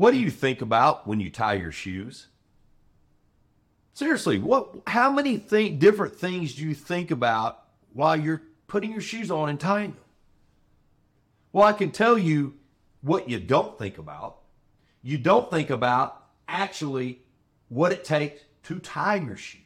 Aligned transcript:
What 0.00 0.12
do 0.12 0.18
you 0.18 0.30
think 0.30 0.62
about 0.62 1.06
when 1.06 1.20
you 1.20 1.28
tie 1.28 1.52
your 1.52 1.72
shoes? 1.72 2.28
Seriously, 3.92 4.38
what 4.38 4.76
how 4.86 5.12
many 5.12 5.36
think 5.36 5.78
different 5.78 6.16
things 6.16 6.54
do 6.54 6.66
you 6.66 6.74
think 6.74 7.10
about 7.10 7.64
while 7.92 8.16
you're 8.16 8.40
putting 8.66 8.92
your 8.92 9.02
shoes 9.02 9.30
on 9.30 9.50
and 9.50 9.60
tying 9.60 9.90
them? 9.90 10.04
Well, 11.52 11.66
I 11.66 11.74
can 11.74 11.90
tell 11.90 12.16
you 12.16 12.54
what 13.02 13.28
you 13.28 13.38
don't 13.38 13.78
think 13.78 13.98
about. 13.98 14.38
You 15.02 15.18
don't 15.18 15.50
think 15.50 15.68
about 15.68 16.24
actually 16.48 17.20
what 17.68 17.92
it 17.92 18.02
takes 18.02 18.40
to 18.62 18.78
tie 18.78 19.16
your 19.16 19.36
shoe. 19.36 19.58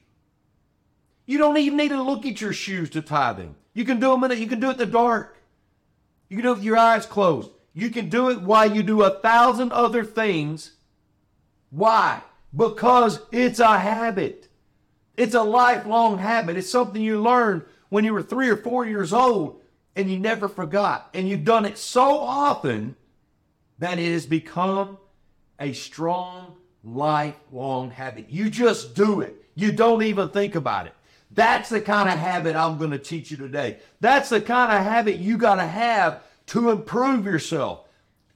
You 1.27 1.39
don't 1.39 1.59
even 1.59 1.77
need 1.77 1.91
to 1.91 2.03
look 2.03 2.27
at 2.27 2.41
your 2.41 2.53
shoes 2.53 2.91
to 2.91 3.03
tie 3.03 3.35
them. 3.35 3.55
You 3.73 3.85
can 3.85 4.01
do 4.01 4.11
them 4.11 4.25
in 4.25 4.33
it. 4.33 4.39
You 4.39 4.49
can 4.49 4.59
do 4.59 4.71
it 4.71 4.73
in 4.73 4.79
the 4.79 4.87
dark. 4.87 5.37
You 6.29 6.39
can 6.39 6.43
do 6.43 6.51
it 6.51 6.55
with 6.57 6.65
your 6.65 6.77
eyes 6.77 7.07
closed. 7.07 7.53
You 7.75 7.91
can 7.91 8.09
do 8.09 8.31
it 8.31 8.41
while 8.41 8.73
you 8.73 8.83
do 8.83 9.03
a 9.03 9.11
thousand 9.11 9.73
other 9.73 10.05
things. 10.05 10.73
Why? 11.71 12.23
Because 12.57 13.21
it's 13.33 13.59
a 13.59 13.79
habit. 13.79 14.49
It's 15.17 15.35
a 15.35 15.43
lifelong 15.43 16.19
habit. 16.19 16.57
It's 16.57 16.71
something 16.71 17.03
you 17.03 17.21
learned 17.21 17.63
when 17.89 18.05
you 18.05 18.15
were 18.15 18.23
three 18.23 18.49
or 18.49 18.57
four 18.57 18.87
years 18.87 19.13
old 19.13 19.61
and 19.97 20.11
you 20.11 20.19
never 20.19 20.49
forgot. 20.49 21.11
And 21.15 21.29
you've 21.29 21.45
done 21.45 21.65
it 21.65 21.79
so 21.79 22.19
often 22.19 22.97
that 23.79 23.99
it 23.99 24.13
has 24.13 24.27
become 24.27 24.99
a 25.59 25.73
strong, 25.73 26.57
lifelong 26.83 27.91
habit. 27.91 28.27
You 28.29 28.51
just 28.51 28.95
do 28.95 29.21
it. 29.21 29.35
You 29.55 29.73
don't 29.73 30.03
even 30.03 30.29
think 30.29 30.55
about 30.55 30.87
it. 30.87 30.95
That's 31.31 31.69
the 31.69 31.81
kind 31.81 32.09
of 32.09 32.19
habit 32.19 32.55
I'm 32.55 32.79
going 32.79 32.93
to 32.93 32.99
teach 32.99 33.31
you 33.31 33.37
today. 33.37 33.79
That's 34.01 34.29
the 34.29 34.41
kind 34.41 34.73
of 34.73 34.85
habit 34.85 35.17
you 35.17 35.37
got 35.39 35.57
to 35.57 35.67
have 35.67 36.23
to 36.47 36.71
improve 36.71 37.25
yourself, 37.25 37.87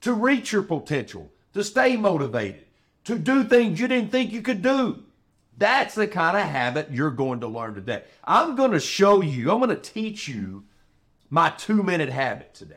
to 0.01 0.13
reach 0.13 0.51
your 0.51 0.63
potential, 0.63 1.31
to 1.53 1.63
stay 1.63 1.95
motivated, 1.97 2.65
to 3.05 3.17
do 3.17 3.43
things 3.43 3.79
you 3.79 3.87
didn't 3.87 4.11
think 4.11 4.31
you 4.31 4.41
could 4.41 4.61
do. 4.61 5.03
That's 5.57 5.95
the 5.95 6.07
kind 6.07 6.37
of 6.37 6.43
habit 6.43 6.91
you're 6.91 7.11
going 7.11 7.41
to 7.41 7.47
learn 7.47 7.75
today. 7.75 8.03
I'm 8.23 8.55
going 8.55 8.71
to 8.71 8.79
show 8.79 9.21
you, 9.21 9.51
I'm 9.51 9.59
going 9.59 9.69
to 9.69 9.75
teach 9.75 10.27
you 10.27 10.63
my 11.29 11.49
two 11.49 11.83
minute 11.83 12.09
habit 12.09 12.53
today. 12.53 12.75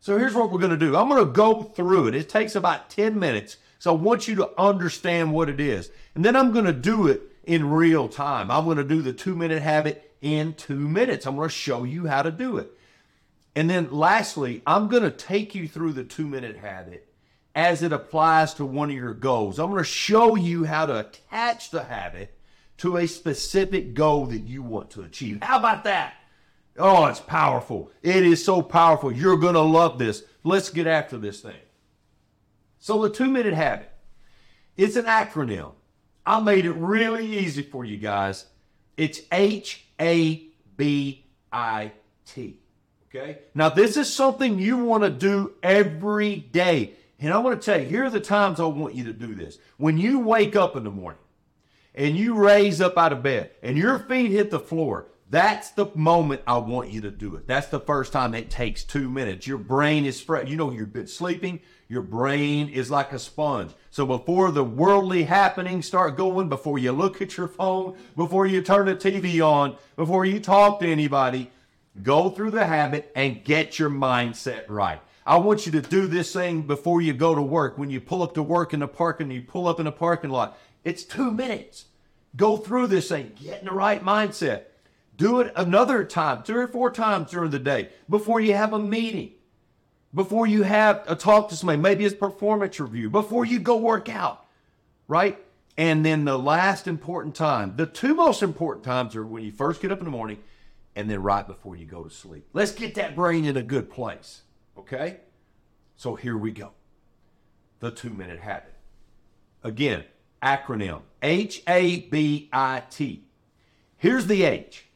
So 0.00 0.18
here's 0.18 0.34
what 0.34 0.50
we're 0.50 0.58
going 0.58 0.70
to 0.70 0.76
do 0.76 0.96
I'm 0.96 1.08
going 1.08 1.24
to 1.24 1.32
go 1.32 1.62
through 1.62 2.08
it. 2.08 2.14
It 2.14 2.28
takes 2.28 2.56
about 2.56 2.90
10 2.90 3.18
minutes. 3.18 3.56
So 3.78 3.92
I 3.92 3.96
want 3.96 4.26
you 4.26 4.34
to 4.36 4.50
understand 4.58 5.32
what 5.32 5.48
it 5.48 5.60
is. 5.60 5.90
And 6.14 6.24
then 6.24 6.34
I'm 6.34 6.52
going 6.52 6.64
to 6.64 6.72
do 6.72 7.06
it 7.06 7.22
in 7.44 7.68
real 7.70 8.08
time. 8.08 8.50
I'm 8.50 8.64
going 8.64 8.78
to 8.78 8.84
do 8.84 9.02
the 9.02 9.12
two 9.12 9.36
minute 9.36 9.62
habit 9.62 10.14
in 10.20 10.54
two 10.54 10.78
minutes. 10.78 11.26
I'm 11.26 11.36
going 11.36 11.48
to 11.48 11.54
show 11.54 11.84
you 11.84 12.06
how 12.06 12.22
to 12.22 12.30
do 12.30 12.56
it. 12.58 12.72
And 13.56 13.70
then 13.70 13.90
lastly, 13.90 14.62
I'm 14.66 14.88
going 14.88 15.02
to 15.02 15.10
take 15.10 15.54
you 15.54 15.66
through 15.66 15.94
the 15.94 16.04
two 16.04 16.28
minute 16.28 16.58
habit 16.58 17.08
as 17.54 17.82
it 17.82 17.90
applies 17.90 18.52
to 18.54 18.66
one 18.66 18.90
of 18.90 18.96
your 18.96 19.14
goals. 19.14 19.58
I'm 19.58 19.70
going 19.70 19.82
to 19.82 19.84
show 19.84 20.36
you 20.36 20.64
how 20.64 20.84
to 20.84 21.00
attach 21.00 21.70
the 21.70 21.84
habit 21.84 22.38
to 22.76 22.98
a 22.98 23.06
specific 23.06 23.94
goal 23.94 24.26
that 24.26 24.40
you 24.40 24.62
want 24.62 24.90
to 24.90 25.02
achieve. 25.02 25.38
How 25.42 25.58
about 25.58 25.84
that? 25.84 26.16
Oh, 26.78 27.06
it's 27.06 27.20
powerful. 27.20 27.90
It 28.02 28.26
is 28.26 28.44
so 28.44 28.60
powerful. 28.60 29.10
You're 29.10 29.38
going 29.38 29.54
to 29.54 29.60
love 29.60 29.98
this. 29.98 30.22
Let's 30.44 30.68
get 30.68 30.86
after 30.86 31.16
this 31.16 31.40
thing. 31.40 31.54
So, 32.78 33.00
the 33.00 33.08
two 33.08 33.30
minute 33.30 33.54
habit, 33.54 33.90
it's 34.76 34.96
an 34.96 35.06
acronym. 35.06 35.72
I 36.26 36.40
made 36.40 36.66
it 36.66 36.72
really 36.72 37.38
easy 37.38 37.62
for 37.62 37.86
you 37.86 37.96
guys. 37.96 38.44
It's 38.98 39.22
H 39.32 39.86
A 39.98 40.46
B 40.76 41.24
I 41.50 41.92
T. 42.26 42.60
Okay? 43.08 43.38
Now, 43.54 43.68
this 43.68 43.96
is 43.96 44.12
something 44.12 44.58
you 44.58 44.76
want 44.78 45.02
to 45.04 45.10
do 45.10 45.54
every 45.62 46.36
day. 46.36 46.92
And 47.18 47.32
I 47.32 47.38
want 47.38 47.60
to 47.60 47.64
tell 47.64 47.80
you, 47.80 47.88
here 47.88 48.04
are 48.04 48.10
the 48.10 48.20
times 48.20 48.60
I 48.60 48.64
want 48.66 48.94
you 48.94 49.04
to 49.04 49.12
do 49.12 49.34
this. 49.34 49.58
When 49.78 49.96
you 49.96 50.18
wake 50.18 50.54
up 50.54 50.76
in 50.76 50.84
the 50.84 50.90
morning 50.90 51.20
and 51.94 52.16
you 52.16 52.34
raise 52.34 52.80
up 52.80 52.98
out 52.98 53.12
of 53.12 53.22
bed 53.22 53.52
and 53.62 53.78
your 53.78 53.98
feet 54.00 54.30
hit 54.30 54.50
the 54.50 54.60
floor, 54.60 55.06
that's 55.28 55.70
the 55.70 55.86
moment 55.94 56.42
I 56.46 56.58
want 56.58 56.90
you 56.90 57.00
to 57.00 57.10
do 57.10 57.34
it. 57.34 57.48
That's 57.48 57.66
the 57.66 57.80
first 57.80 58.12
time 58.12 58.34
it 58.34 58.48
takes 58.48 58.84
two 58.84 59.08
minutes. 59.08 59.46
Your 59.46 59.58
brain 59.58 60.04
is 60.04 60.20
fresh. 60.20 60.48
You 60.48 60.56
know, 60.56 60.70
you've 60.70 60.92
been 60.92 61.08
sleeping. 61.08 61.60
Your 61.88 62.02
brain 62.02 62.68
is 62.68 62.90
like 62.90 63.12
a 63.12 63.18
sponge. 63.18 63.72
So 63.90 64.06
before 64.06 64.52
the 64.52 64.62
worldly 64.62 65.24
happenings 65.24 65.86
start 65.86 66.16
going, 66.16 66.48
before 66.48 66.78
you 66.78 66.92
look 66.92 67.20
at 67.22 67.36
your 67.36 67.48
phone, 67.48 67.96
before 68.14 68.46
you 68.46 68.62
turn 68.62 68.86
the 68.86 68.94
TV 68.94 69.44
on, 69.44 69.76
before 69.96 70.26
you 70.26 70.38
talk 70.38 70.80
to 70.80 70.86
anybody, 70.86 71.50
go 72.02 72.30
through 72.30 72.50
the 72.50 72.66
habit 72.66 73.10
and 73.14 73.44
get 73.44 73.78
your 73.78 73.90
mindset 73.90 74.64
right. 74.68 75.00
I 75.24 75.38
want 75.38 75.66
you 75.66 75.72
to 75.72 75.82
do 75.82 76.06
this 76.06 76.32
thing 76.32 76.62
before 76.62 77.02
you 77.02 77.12
go 77.12 77.34
to 77.34 77.42
work. 77.42 77.78
When 77.78 77.90
you 77.90 78.00
pull 78.00 78.22
up 78.22 78.34
to 78.34 78.42
work 78.42 78.72
in 78.72 78.80
the 78.80 78.88
parking, 78.88 79.30
you 79.30 79.42
pull 79.42 79.66
up 79.66 79.80
in 79.80 79.86
the 79.86 79.92
parking 79.92 80.30
lot. 80.30 80.56
It's 80.84 81.02
two 81.02 81.32
minutes. 81.32 81.86
Go 82.36 82.56
through 82.56 82.88
this 82.88 83.08
thing. 83.08 83.32
Get 83.42 83.60
in 83.60 83.66
the 83.66 83.72
right 83.72 84.04
mindset. 84.04 84.64
Do 85.16 85.40
it 85.40 85.52
another 85.56 86.04
time, 86.04 86.42
three 86.42 86.62
or 86.62 86.68
four 86.68 86.90
times 86.90 87.30
during 87.30 87.50
the 87.50 87.58
day 87.58 87.88
before 88.08 88.38
you 88.38 88.54
have 88.54 88.72
a 88.72 88.78
meeting, 88.78 89.32
before 90.14 90.46
you 90.46 90.62
have 90.62 91.02
a 91.06 91.16
talk 91.16 91.48
to 91.48 91.56
somebody, 91.56 91.80
maybe 91.80 92.04
it's 92.04 92.14
performance 92.14 92.78
review, 92.78 93.08
before 93.08 93.46
you 93.46 93.58
go 93.58 93.76
work 93.76 94.08
out, 94.08 94.44
right? 95.08 95.38
And 95.78 96.04
then 96.04 96.24
the 96.24 96.38
last 96.38 96.86
important 96.86 97.34
time, 97.34 97.76
the 97.76 97.86
two 97.86 98.14
most 98.14 98.42
important 98.42 98.84
times 98.84 99.16
are 99.16 99.26
when 99.26 99.42
you 99.42 99.52
first 99.52 99.80
get 99.80 99.90
up 99.90 99.98
in 99.98 100.04
the 100.04 100.10
morning 100.10 100.38
and 100.96 101.08
then 101.10 101.22
right 101.22 101.46
before 101.46 101.76
you 101.76 101.84
go 101.84 102.02
to 102.02 102.10
sleep. 102.10 102.48
Let's 102.52 102.72
get 102.72 102.94
that 102.96 103.14
brain 103.14 103.44
in 103.44 103.56
a 103.56 103.62
good 103.62 103.90
place, 103.90 104.42
okay? 104.76 105.18
So 105.94 106.16
here 106.16 106.36
we 106.36 106.50
go. 106.50 106.72
The 107.78 107.90
two 107.90 108.10
minute 108.10 108.40
habit. 108.40 108.74
Again, 109.62 110.04
acronym 110.42 111.02
H 111.22 111.62
A 111.68 112.00
B 112.00 112.48
I 112.52 112.82
T. 112.90 113.24
Here's 113.98 114.26
the 114.26 114.42
H 114.42 114.86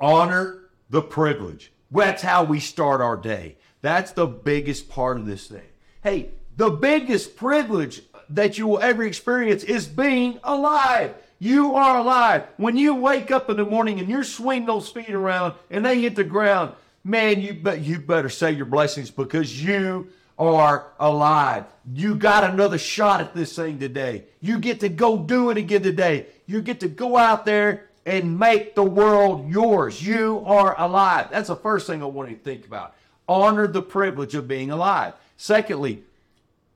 honor 0.00 0.70
the 0.90 1.02
privilege. 1.02 1.72
That's 1.90 2.22
how 2.22 2.44
we 2.44 2.60
start 2.60 3.00
our 3.00 3.16
day. 3.16 3.58
That's 3.80 4.12
the 4.12 4.26
biggest 4.26 4.88
part 4.88 5.16
of 5.18 5.26
this 5.26 5.48
thing. 5.48 5.68
Hey, 6.02 6.30
the 6.56 6.70
biggest 6.70 7.36
privilege 7.36 8.02
that 8.28 8.58
you 8.58 8.66
will 8.66 8.80
ever 8.80 9.04
experience 9.04 9.64
is 9.64 9.86
being 9.86 10.38
alive. 10.44 11.14
You 11.42 11.74
are 11.74 11.98
alive. 11.98 12.44
When 12.56 12.76
you 12.76 12.94
wake 12.94 13.32
up 13.32 13.50
in 13.50 13.56
the 13.56 13.64
morning 13.64 13.98
and 13.98 14.08
you're 14.08 14.22
swinging 14.22 14.64
those 14.64 14.88
feet 14.88 15.10
around 15.10 15.54
and 15.70 15.84
they 15.84 16.00
hit 16.00 16.14
the 16.14 16.22
ground, 16.22 16.72
man, 17.02 17.40
you 17.40 17.52
bet 17.52 17.80
you 17.80 17.98
better 17.98 18.28
say 18.28 18.52
your 18.52 18.64
blessings 18.64 19.10
because 19.10 19.60
you 19.60 20.06
are 20.38 20.92
alive. 21.00 21.64
You 21.92 22.14
got 22.14 22.44
another 22.44 22.78
shot 22.78 23.20
at 23.20 23.34
this 23.34 23.56
thing 23.56 23.80
today. 23.80 24.22
You 24.40 24.60
get 24.60 24.78
to 24.80 24.88
go 24.88 25.18
do 25.18 25.50
it 25.50 25.56
again 25.56 25.82
today. 25.82 26.26
You 26.46 26.62
get 26.62 26.78
to 26.78 26.88
go 26.88 27.16
out 27.16 27.44
there 27.44 27.88
and 28.06 28.38
make 28.38 28.76
the 28.76 28.84
world 28.84 29.50
yours. 29.50 30.00
You 30.00 30.44
are 30.46 30.80
alive. 30.80 31.26
That's 31.32 31.48
the 31.48 31.56
first 31.56 31.88
thing 31.88 32.04
I 32.04 32.06
want 32.06 32.30
you 32.30 32.36
to 32.36 32.42
think 32.44 32.66
about. 32.66 32.94
Honor 33.28 33.66
the 33.66 33.82
privilege 33.82 34.36
of 34.36 34.46
being 34.46 34.70
alive. 34.70 35.14
Secondly, 35.36 36.04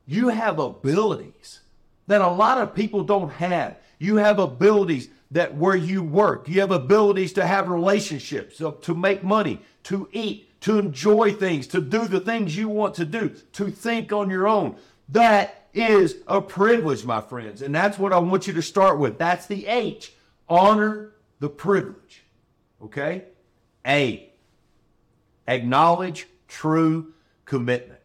you 0.09 0.31
have 0.31 0.59
abilities 0.59 1.61
that 2.09 2.21
a 2.21 2.29
lot 2.29 2.59
of 2.59 2.75
people 2.75 3.05
don't 3.05 3.31
have. 3.31 3.77
You 3.99 4.17
have 4.17 4.39
abilities 4.39 5.09
that 5.31 5.57
where 5.57 5.77
you 5.77 6.03
work, 6.03 6.49
you 6.49 6.61
have 6.61 6.71
abilities 6.71 7.33
to 7.35 7.47
have 7.47 7.69
relationships, 7.69 8.61
uh, 8.61 8.73
to 8.83 8.95
make 8.95 9.25
money, 9.25 9.61
to 9.85 10.09
eat, 10.13 10.61
to 10.61 10.79
enjoy 10.79 11.33
things, 11.33 11.67
to 11.69 11.81
do 11.81 12.07
the 12.07 12.21
things 12.21 12.57
you 12.57 12.69
want 12.69 12.95
to 12.95 13.05
do, 13.05 13.31
to 13.53 13.71
think 13.71 14.13
on 14.13 14.31
your 14.31 14.47
own. 14.47 14.77
That 15.09 15.69
is 15.75 16.17
a 16.27 16.41
privilege, 16.41 17.05
my 17.05 17.21
friends. 17.21 17.63
And 17.63 17.75
that's 17.75 17.99
what 17.99 18.13
I 18.13 18.19
want 18.19 18.47
you 18.47 18.53
to 18.55 18.63
start 18.63 18.99
with. 18.99 19.19
That's 19.19 19.47
the 19.47 19.67
H. 19.67 20.13
Honor 20.49 21.13
the 21.41 21.49
privilege. 21.49 22.25
Okay? 22.83 23.25
A, 23.87 24.31
acknowledge 25.47 26.27
true 26.49 27.13
commitment. 27.45 28.01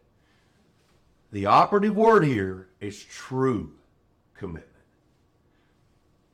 The 1.32 1.46
operative 1.46 1.96
word 1.96 2.26
here 2.26 2.68
is 2.80 3.04
true 3.04 3.74
commitment. 4.36 4.71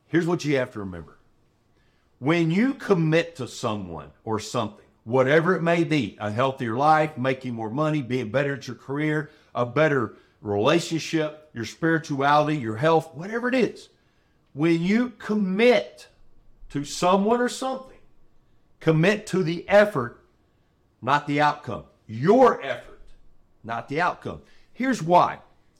Here's 0.08 0.28
what 0.28 0.46
you 0.46 0.58
have 0.58 0.72
to 0.74 0.80
remember 0.80 1.18
when 2.20 2.50
you 2.50 2.74
commit 2.74 3.36
to 3.36 3.48
someone 3.48 4.12
or 4.24 4.40
something, 4.40 4.86
whatever 5.04 5.56
it 5.56 5.62
may 5.62 5.84
be 5.84 6.18
a 6.20 6.32
healthier 6.32 6.76
life, 6.76 7.18
making 7.18 7.54
more 7.54 7.70
money, 7.70 8.02
being 8.02 8.32
better 8.32 8.56
at 8.56 8.68
your 8.68 8.76
career, 8.76 9.30
a 9.54 9.66
better 9.66 10.16
relationship, 10.42 11.50
your 11.54 11.66
spirituality, 11.66 12.58
your 12.58 12.78
health, 12.78 13.14
whatever 13.14 13.48
it 13.48 13.56
is 13.56 13.90
when 14.58 14.82
you 14.82 15.12
commit 15.20 16.08
to 16.70 16.84
someone 16.84 17.40
or 17.40 17.48
something, 17.48 18.00
commit 18.80 19.28
to 19.28 19.44
the 19.44 19.70
effort, 19.70 20.20
not 21.00 21.28
the 21.28 21.40
outcome. 21.40 21.84
Your 22.08 22.60
effort, 22.64 23.02
not 23.64 23.88
the 23.88 24.02
outcome. 24.02 24.42
Here's 24.74 25.04
why. 25.04 25.38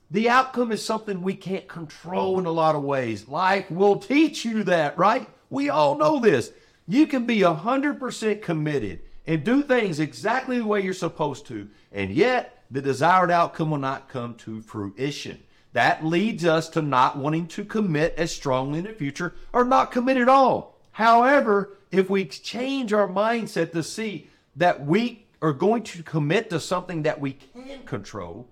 The 0.10 0.30
outcome 0.30 0.72
is 0.72 0.84
something 0.84 1.22
we 1.22 1.36
can't 1.36 1.68
control 1.68 2.40
in 2.40 2.46
a 2.46 2.52
lot 2.52 2.76
of 2.76 2.84
ways. 2.84 3.28
Life 3.28 3.70
will 3.70 3.98
teach 3.98 4.46
you 4.46 4.64
that, 4.64 4.98
right? 4.98 5.28
We 5.50 5.70
all 5.70 5.98
know 5.98 6.20
this. 6.20 6.54
You 6.88 7.08
can 7.08 7.26
be 7.26 7.40
100% 7.40 8.42
committed 8.42 9.02
and 9.26 9.44
do 9.44 9.62
things 9.62 10.00
exactly 10.00 10.60
the 10.60 10.66
way 10.66 10.82
you're 10.82 10.94
supposed 10.94 11.46
to, 11.48 11.68
and 11.92 12.10
yet 12.12 12.64
the 12.72 12.82
desired 12.82 13.32
outcome 13.32 13.72
will 13.72 13.78
not 13.78 14.08
come 14.08 14.36
to 14.36 14.62
fruition. 14.62 15.44
That 15.74 16.06
leads 16.06 16.46
us 16.46 16.70
to 16.70 16.82
not 16.82 17.18
wanting 17.18 17.48
to 17.48 17.66
commit 17.66 18.16
as 18.18 18.32
strongly 18.32 18.80
in 18.80 18.86
the 18.86 18.94
future 18.94 19.36
or 19.52 19.66
not 19.66 19.92
commit 19.92 20.16
at 20.16 20.30
all. 20.30 20.78
However, 20.92 21.78
if 21.92 22.10
we 22.10 22.26
change 22.26 22.94
our 22.94 23.10
mindset 23.10 23.74
to 23.74 23.84
see 23.84 24.30
that 24.56 24.86
we 24.86 25.26
are 25.42 25.54
going 25.54 25.84
to 25.84 26.02
commit 26.04 26.50
to 26.50 26.62
something 26.62 27.04
that 27.04 27.20
we 27.20 27.34
can 27.34 27.84
control, 27.86 28.48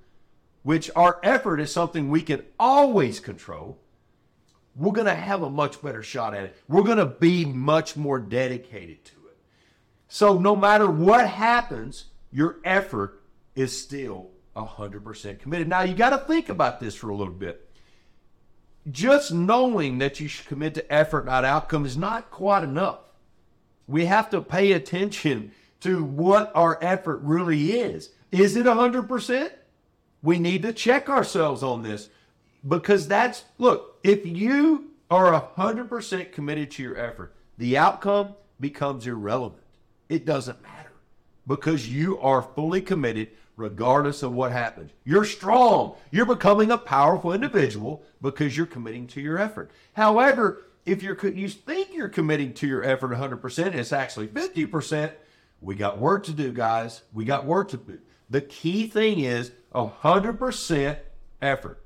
which 0.66 0.90
our 0.96 1.20
effort 1.22 1.60
is 1.60 1.72
something 1.72 2.10
we 2.10 2.24
can 2.24 2.44
always 2.60 3.20
control, 3.20 3.78
we're 4.76 4.92
going 4.92 5.06
to 5.06 5.14
have 5.14 5.44
a 5.44 5.50
much 5.50 5.80
better 5.80 6.02
shot 6.02 6.34
at 6.34 6.46
it. 6.46 6.58
We're 6.68 6.82
going 6.82 6.98
to 6.98 7.06
be 7.06 7.46
much 7.46 7.96
more 7.96 8.18
dedicated 8.18 9.06
to 9.06 9.14
it. 9.28 9.38
So 10.08 10.40
no 10.40 10.56
matter 10.56 10.90
what 10.90 11.28
happens, 11.28 12.06
your 12.32 12.58
effort 12.66 13.22
is 13.54 13.80
still 13.80 14.32
100% 14.56 15.38
committed. 15.38 15.68
Now 15.68 15.84
you 15.84 15.94
got 15.94 16.10
to 16.10 16.18
think 16.18 16.50
about 16.50 16.80
this 16.80 16.96
for 16.96 17.10
a 17.10 17.16
little 17.16 17.32
bit. 17.32 17.70
Just 18.90 19.32
knowing 19.32 20.00
that 20.00 20.20
you 20.20 20.28
should 20.28 20.48
commit 20.48 20.74
to 20.74 20.92
effort, 20.92 21.28
not 21.28 21.46
outcome, 21.46 21.86
is 21.86 21.96
not 21.96 22.32
quite 22.32 22.64
enough. 22.64 23.02
We 23.86 24.06
have 24.06 24.32
to 24.32 24.42
pay 24.42 24.72
attention 24.72 25.52
to 25.82 26.04
what 26.04 26.52
our 26.56 26.80
effort 26.82 27.20
really 27.22 27.74
is. 27.74 28.10
Is 28.32 28.56
it 28.56 28.66
100%? 28.66 29.52
We 30.26 30.40
need 30.40 30.64
to 30.64 30.74
check 30.74 31.08
ourselves 31.08 31.62
on 31.62 31.84
this 31.84 32.10
because 32.68 33.08
that's, 33.08 33.44
look, 33.60 34.00
if 34.04 34.26
you 34.26 34.90
are 35.12 35.52
100% 35.56 36.32
committed 36.32 36.72
to 36.72 36.84
your 36.84 36.98
effort, 36.98 37.36
the 37.60 37.78
outcome 37.78 38.34
becomes 38.60 39.06
irrelevant. 39.06 39.62
It 40.10 40.26
doesn't 40.26 40.64
matter 40.64 40.94
because 41.46 41.88
you 41.88 42.18
are 42.20 42.42
fully 42.42 42.82
committed 42.82 43.30
regardless 43.56 44.24
of 44.24 44.34
what 44.34 44.52
happens. 44.52 44.90
You're 45.04 45.26
strong. 45.26 45.96
You're 46.10 46.26
becoming 46.26 46.72
a 46.72 46.78
powerful 46.80 47.32
individual 47.32 48.04
because 48.20 48.58
you're 48.58 48.66
committing 48.66 49.06
to 49.10 49.22
your 49.22 49.38
effort. 49.38 49.70
However, 49.94 50.64
if 50.88 51.04
you're 51.04 51.24
you 51.28 51.50
think 51.50 51.94
you're 51.94 52.10
committing 52.10 52.52
to 52.56 52.68
your 52.68 52.84
effort 52.84 53.12
100% 53.12 53.66
and 53.68 53.76
it's 53.76 53.94
actually 53.94 54.28
50%, 54.30 55.12
we 55.62 55.76
got 55.76 56.00
work 56.00 56.24
to 56.26 56.32
do, 56.32 56.52
guys. 56.52 57.04
We 57.14 57.26
got 57.26 57.46
work 57.46 57.70
to 57.70 57.78
do. 57.78 58.00
The 58.30 58.42
key 58.42 58.88
thing 58.88 59.20
is 59.20 59.52
100% 59.74 60.98
effort. 61.42 61.84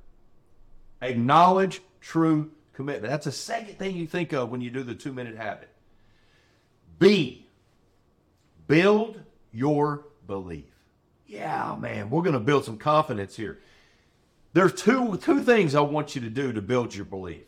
Acknowledge 1.02 1.82
true 2.02 2.52
commitment. 2.74 3.12
That's 3.12 3.26
the 3.26 3.32
second 3.32 3.78
thing 3.78 3.96
you 3.96 4.08
think 4.08 4.34
of 4.34 4.50
when 4.50 4.62
you 4.62 4.70
do 4.70 4.84
the 4.84 4.96
two 4.96 5.14
minute 5.14 5.36
habit. 5.38 5.70
B, 6.98 7.48
build 8.68 9.22
your 9.52 10.06
belief. 10.28 10.66
Yeah, 11.28 11.76
man, 11.80 12.10
we're 12.10 12.24
going 12.24 12.34
to 12.34 12.40
build 12.40 12.66
some 12.66 12.78
confidence 12.78 13.36
here. 13.36 13.60
There's 14.54 14.74
two, 14.74 15.18
two 15.18 15.42
things 15.42 15.76
I 15.76 15.82
want 15.82 16.16
you 16.16 16.22
to 16.22 16.30
do 16.30 16.52
to 16.54 16.62
build 16.62 16.96
your 16.96 17.06
belief. 17.06 17.44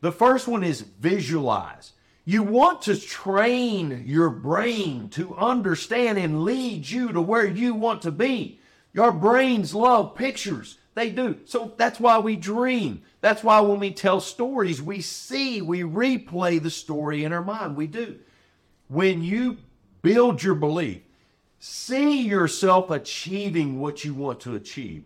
The 0.00 0.12
first 0.12 0.46
one 0.46 0.62
is 0.62 0.82
visualize. 0.82 1.92
You 2.24 2.42
want 2.42 2.82
to 2.82 2.98
train 2.98 4.04
your 4.06 4.30
brain 4.30 5.10
to 5.10 5.34
understand 5.36 6.18
and 6.18 6.44
lead 6.44 6.88
you 6.88 7.12
to 7.12 7.20
where 7.20 7.46
you 7.46 7.74
want 7.74 8.02
to 8.02 8.10
be. 8.10 8.60
Your 8.94 9.12
brains 9.12 9.74
love 9.74 10.14
pictures. 10.14 10.78
They 10.94 11.10
do. 11.10 11.40
So 11.44 11.74
that's 11.76 12.00
why 12.00 12.18
we 12.18 12.36
dream. 12.36 13.02
That's 13.20 13.42
why 13.42 13.60
when 13.60 13.80
we 13.80 13.90
tell 13.90 14.20
stories, 14.20 14.80
we 14.80 15.00
see, 15.00 15.60
we 15.60 15.80
replay 15.80 16.62
the 16.62 16.70
story 16.70 17.24
in 17.24 17.32
our 17.32 17.42
mind. 17.42 17.76
We 17.76 17.88
do. 17.88 18.18
When 18.88 19.22
you 19.22 19.58
build 20.02 20.42
your 20.42 20.54
belief, 20.54 21.02
see 21.58 22.22
yourself 22.22 22.90
achieving 22.90 23.80
what 23.80 24.04
you 24.04 24.14
want 24.14 24.40
to 24.40 24.54
achieve. 24.54 25.04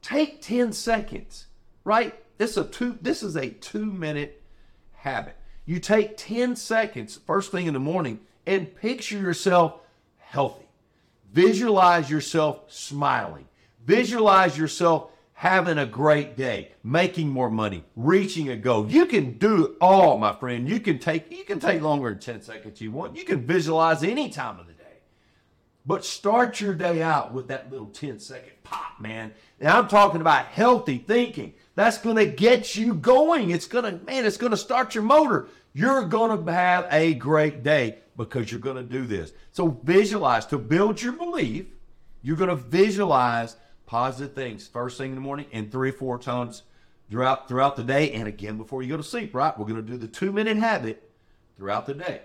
Take 0.00 0.40
10 0.40 0.72
seconds, 0.72 1.46
right? 1.82 2.14
This 2.38 2.52
is 2.52 2.58
a 2.58 2.64
two 2.64 2.98
this 3.02 3.22
is 3.22 3.34
a 3.34 3.50
2 3.50 3.84
minute 3.84 4.42
habit. 4.92 5.36
You 5.66 5.80
take 5.80 6.16
10 6.16 6.54
seconds 6.56 7.18
first 7.26 7.50
thing 7.50 7.66
in 7.66 7.74
the 7.74 7.80
morning 7.80 8.20
and 8.46 8.74
picture 8.74 9.18
yourself 9.18 9.80
healthy. 10.18 10.64
Visualize 11.32 12.08
yourself 12.08 12.62
smiling. 12.68 13.46
Visualize 13.84 14.56
yourself 14.56 15.10
having 15.32 15.76
a 15.76 15.84
great 15.84 16.36
day, 16.36 16.72
making 16.82 17.28
more 17.28 17.50
money, 17.50 17.84
reaching 17.94 18.48
a 18.48 18.56
goal. 18.56 18.88
You 18.88 19.06
can 19.06 19.32
do 19.32 19.66
it 19.66 19.72
all, 19.80 20.16
my 20.18 20.32
friend. 20.34 20.68
You 20.68 20.80
can 20.80 20.98
take 20.98 21.30
you 21.30 21.44
can 21.44 21.60
take 21.60 21.82
longer 21.82 22.10
than 22.10 22.20
10 22.20 22.42
seconds 22.42 22.80
you 22.80 22.92
want. 22.92 23.16
You 23.16 23.24
can 23.24 23.44
visualize 23.44 24.02
any 24.02 24.30
time 24.30 24.58
of 24.60 24.66
the 24.66 24.72
day. 24.72 24.76
But 25.84 26.04
start 26.04 26.60
your 26.60 26.74
day 26.74 27.02
out 27.02 27.32
with 27.32 27.48
that 27.48 27.70
little 27.70 27.86
10 27.86 28.18
second 28.18 28.52
pop, 28.64 29.00
man. 29.00 29.32
And 29.60 29.68
I'm 29.68 29.88
talking 29.88 30.20
about 30.20 30.46
healthy 30.46 30.98
thinking. 30.98 31.54
That's 31.76 31.98
going 31.98 32.16
to 32.16 32.26
get 32.26 32.74
you 32.74 32.94
going. 32.94 33.50
It's 33.50 33.66
going 33.66 33.84
to, 33.84 34.04
man, 34.04 34.24
it's 34.24 34.38
going 34.38 34.50
to 34.50 34.56
start 34.56 34.94
your 34.94 35.04
motor. 35.04 35.48
You're 35.76 36.04
going 36.04 36.42
to 36.42 36.52
have 36.52 36.88
a 36.90 37.12
great 37.12 37.62
day 37.62 37.98
because 38.16 38.50
you're 38.50 38.60
going 38.60 38.76
to 38.76 38.82
do 38.82 39.04
this. 39.04 39.34
So 39.52 39.78
visualize 39.84 40.46
to 40.46 40.56
build 40.56 41.02
your 41.02 41.12
belief. 41.12 41.66
You're 42.22 42.38
going 42.38 42.48
to 42.48 42.56
visualize 42.56 43.56
positive 43.84 44.34
things. 44.34 44.66
First 44.66 44.96
thing 44.96 45.10
in 45.10 45.16
the 45.16 45.20
morning 45.20 45.44
and 45.52 45.70
three 45.70 45.90
or 45.90 45.92
four 45.92 46.18
times 46.18 46.62
throughout 47.10 47.46
throughout 47.46 47.76
the 47.76 47.84
day 47.84 48.10
and 48.12 48.26
again 48.26 48.56
before 48.56 48.82
you 48.82 48.88
go 48.88 48.96
to 48.96 49.02
sleep 49.02 49.34
right? 49.34 49.56
We're 49.58 49.66
going 49.66 49.84
to 49.84 49.92
do 49.92 49.98
the 49.98 50.08
two 50.08 50.32
minute 50.32 50.56
habit 50.56 51.10
throughout 51.58 51.84
the 51.84 51.92
day. 51.92 52.22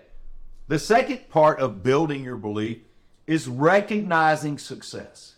The 0.68 0.78
second 0.78 1.28
part 1.28 1.60
of 1.60 1.82
building 1.82 2.24
your 2.24 2.38
belief 2.38 2.78
is 3.26 3.48
recognizing 3.48 4.56
success. 4.56 5.34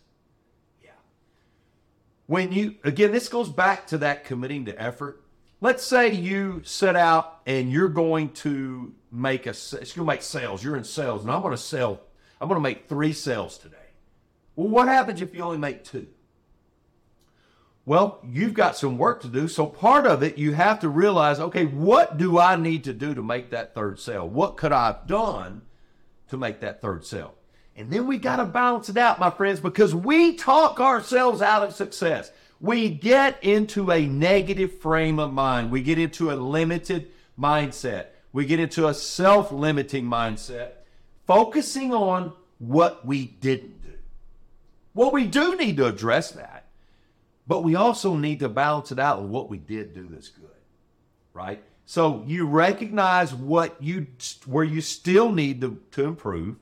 Yeah. 0.85 0.91
When 2.27 2.53
you 2.53 2.77
again 2.85 3.11
this 3.11 3.29
goes 3.29 3.49
back 3.49 3.89
to 3.89 3.99
that 3.99 4.25
committing 4.25 4.67
to 4.67 4.81
effort 4.81 5.24
let's 5.65 5.83
say 5.83 6.13
you 6.13 6.61
set 6.63 6.95
out 6.95 7.41
and 7.47 7.73
you're 7.73 7.89
going 7.89 8.29
to 8.29 8.93
make 9.11 9.47
a 9.47 9.55
you're 9.73 9.81
going 9.81 9.87
to 9.87 10.05
make 10.05 10.23
sales 10.23 10.63
you're 10.63 10.77
in 10.77 10.85
sales 10.85 11.23
and 11.23 11.31
i'm 11.31 11.41
going 11.41 11.55
to 11.55 11.57
sell 11.57 12.01
i'm 12.39 12.49
going 12.49 12.59
to 12.59 12.63
make 12.63 12.87
three 12.87 13.15
sales 13.15 13.57
today 13.57 13.77
well 14.57 14.69
what 14.69 14.89
happens 14.89 15.23
if 15.23 15.35
you 15.35 15.43
only 15.43 15.57
make 15.57 15.83
two 15.83 16.07
well, 17.87 18.21
you've 18.27 18.55
got 18.55 18.79
some 18.79 18.97
work 18.97 19.21
to 19.21 19.29
do. 19.29 19.47
So 19.47 19.67
part 19.67 20.07
of 20.07 20.23
it, 20.23 20.39
you 20.39 20.55
have 20.55 20.81
to 20.81 20.89
realize, 20.89 21.39
okay, 21.39 21.67
what 21.67 22.17
do 22.17 22.39
I 22.39 22.57
need 22.57 22.85
to 22.85 22.95
do 22.95 23.15
to 23.15 23.23
make 23.23 23.51
that 23.51 23.75
third 23.75 24.01
sale? 24.01 24.27
What 24.27 24.57
could 24.57 24.73
I 24.73 24.87
have 24.87 25.07
done 25.07 25.61
to 26.29 26.39
make 26.39 26.61
that 26.61 26.81
third 26.81 27.05
sale? 27.05 27.35
And 27.77 27.91
then 27.91 28.07
we 28.07 28.17
got 28.17 28.37
to 28.37 28.47
balance 28.47 28.89
it 28.89 28.97
out, 28.97 29.21
my 29.21 29.29
friends, 29.29 29.61
because 29.61 29.95
we 29.95 30.35
talk 30.35 30.81
ourselves 30.81 31.43
out 31.43 31.63
of 31.63 31.75
success. 31.75 32.31
We 32.61 32.89
get 32.89 33.43
into 33.43 33.91
a 33.91 34.07
negative 34.07 34.79
frame 34.79 35.19
of 35.19 35.33
mind. 35.33 35.71
We 35.71 35.83
get 35.83 35.99
into 35.99 36.31
a 36.31 36.35
limited 36.35 37.11
mindset. 37.39 38.07
We 38.33 38.47
get 38.47 38.61
into 38.61 38.89
a 38.89 38.95
self 38.95 39.53
limiting 39.53 40.07
mindset, 40.07 40.71
focusing 41.27 41.93
on 41.93 42.33
what 42.59 43.05
we 43.07 43.27
didn't 43.27 43.83
do. 43.83 43.93
Well, 44.95 45.11
we 45.11 45.27
do 45.27 45.57
need 45.57 45.77
to 45.77 45.87
address 45.87 46.31
that. 46.33 46.65
But 47.47 47.63
we 47.63 47.75
also 47.75 48.17
need 48.17 48.41
to 48.41 48.49
balance 48.49 48.91
it 48.91 48.99
out 48.99 49.23
with 49.23 49.31
what 49.31 49.51
we 49.51 49.59
did 49.59 49.95
do 49.95 50.09
that's 50.11 50.29
good, 50.29 50.49
right? 51.33 51.63
So 51.87 52.25
you 52.27 52.47
recognize 52.47 53.35
what 53.35 53.83
you 53.83 54.07
where 54.47 54.65
you 54.65 54.81
still 54.81 55.31
need 55.31 55.61
to, 55.61 55.79
to 55.93 56.05
improve, 56.05 56.57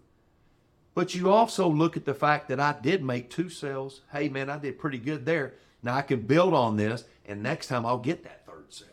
but 0.94 1.14
you 1.14 1.30
also 1.30 1.68
look 1.68 1.96
at 1.96 2.04
the 2.04 2.14
fact 2.14 2.48
that 2.48 2.58
I 2.58 2.74
did 2.82 3.04
make 3.04 3.30
two 3.30 3.48
sales. 3.48 4.00
Hey 4.10 4.28
man, 4.28 4.50
I 4.50 4.58
did 4.58 4.80
pretty 4.80 4.98
good 4.98 5.24
there. 5.24 5.54
Now 5.82 5.96
I 5.96 6.02
can 6.02 6.20
build 6.20 6.54
on 6.54 6.76
this, 6.76 7.04
and 7.26 7.42
next 7.42 7.66
time 7.66 7.84
I'll 7.84 7.98
get 7.98 8.22
that 8.24 8.46
third 8.46 8.72
sale. 8.72 8.88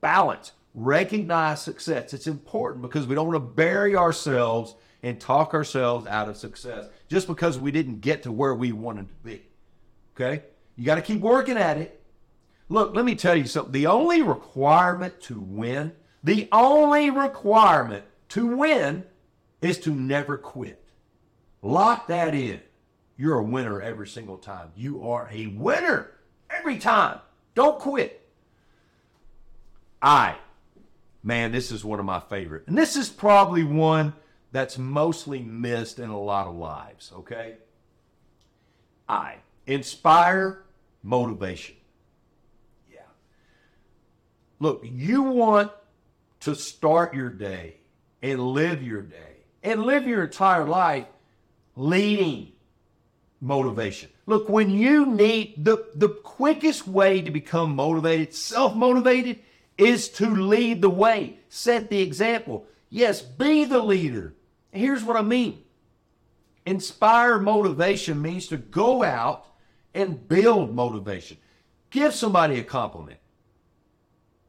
Balance, 0.00 0.52
recognize 0.74 1.62
success. 1.62 2.14
It's 2.14 2.26
important 2.26 2.82
because 2.82 3.06
we 3.06 3.14
don't 3.14 3.28
want 3.28 3.36
to 3.36 3.54
bury 3.54 3.96
ourselves 3.96 4.74
and 5.02 5.20
talk 5.20 5.54
ourselves 5.54 6.06
out 6.06 6.28
of 6.28 6.36
success 6.36 6.86
just 7.08 7.26
because 7.26 7.58
we 7.58 7.70
didn't 7.70 8.00
get 8.00 8.22
to 8.24 8.32
where 8.32 8.54
we 8.54 8.72
wanted 8.72 9.08
to 9.08 9.14
be. 9.22 9.42
Okay? 10.14 10.44
You 10.76 10.84
got 10.84 10.96
to 10.96 11.02
keep 11.02 11.20
working 11.20 11.56
at 11.56 11.78
it. 11.78 12.02
Look, 12.68 12.94
let 12.94 13.04
me 13.04 13.14
tell 13.14 13.36
you 13.36 13.46
something. 13.46 13.72
The 13.72 13.86
only 13.86 14.22
requirement 14.22 15.20
to 15.22 15.38
win, 15.38 15.92
the 16.24 16.48
only 16.50 17.10
requirement 17.10 18.04
to 18.30 18.46
win 18.46 19.04
is 19.62 19.78
to 19.80 19.90
never 19.94 20.36
quit. 20.36 20.82
Lock 21.62 22.08
that 22.08 22.34
in. 22.34 22.60
You're 23.16 23.38
a 23.38 23.44
winner 23.44 23.80
every 23.80 24.08
single 24.08 24.36
time. 24.36 24.70
You 24.76 25.08
are 25.08 25.28
a 25.30 25.46
winner 25.46 26.12
every 26.50 26.78
time. 26.78 27.20
Don't 27.54 27.78
quit. 27.78 28.22
I, 30.02 30.36
man, 31.22 31.52
this 31.52 31.72
is 31.72 31.84
one 31.84 31.98
of 31.98 32.04
my 32.04 32.20
favorite. 32.20 32.64
And 32.66 32.76
this 32.76 32.96
is 32.96 33.08
probably 33.08 33.64
one 33.64 34.12
that's 34.52 34.78
mostly 34.78 35.42
missed 35.42 35.98
in 35.98 36.10
a 36.10 36.20
lot 36.20 36.46
of 36.46 36.54
lives, 36.54 37.12
okay? 37.14 37.56
I 39.08 39.36
inspire 39.66 40.64
motivation. 41.02 41.76
Yeah. 42.92 43.00
Look, 44.60 44.82
you 44.84 45.22
want 45.22 45.72
to 46.40 46.54
start 46.54 47.14
your 47.14 47.30
day 47.30 47.78
and 48.22 48.40
live 48.40 48.82
your 48.82 49.02
day 49.02 49.44
and 49.62 49.82
live 49.82 50.06
your 50.06 50.24
entire 50.24 50.64
life 50.64 51.06
leading, 51.74 52.52
motivation. 53.46 54.10
Look, 54.26 54.48
when 54.48 54.70
you 54.70 55.06
need 55.06 55.64
the, 55.64 55.86
the 55.94 56.08
quickest 56.08 56.86
way 56.86 57.22
to 57.22 57.30
become 57.30 57.76
motivated, 57.76 58.34
self 58.34 58.74
motivated, 58.74 59.38
is 59.78 60.08
to 60.08 60.28
lead 60.28 60.82
the 60.82 60.90
way, 60.90 61.38
set 61.48 61.88
the 61.88 62.00
example. 62.00 62.66
Yes, 62.90 63.22
be 63.22 63.64
the 63.64 63.80
leader. 63.80 64.34
Here's 64.72 65.04
what 65.04 65.16
I 65.16 65.22
mean 65.22 65.62
inspire 66.66 67.38
motivation 67.38 68.20
means 68.20 68.48
to 68.48 68.56
go 68.56 69.04
out 69.04 69.46
and 69.94 70.28
build 70.28 70.74
motivation. 70.74 71.36
Give 71.90 72.12
somebody 72.12 72.58
a 72.58 72.64
compliment. 72.64 73.20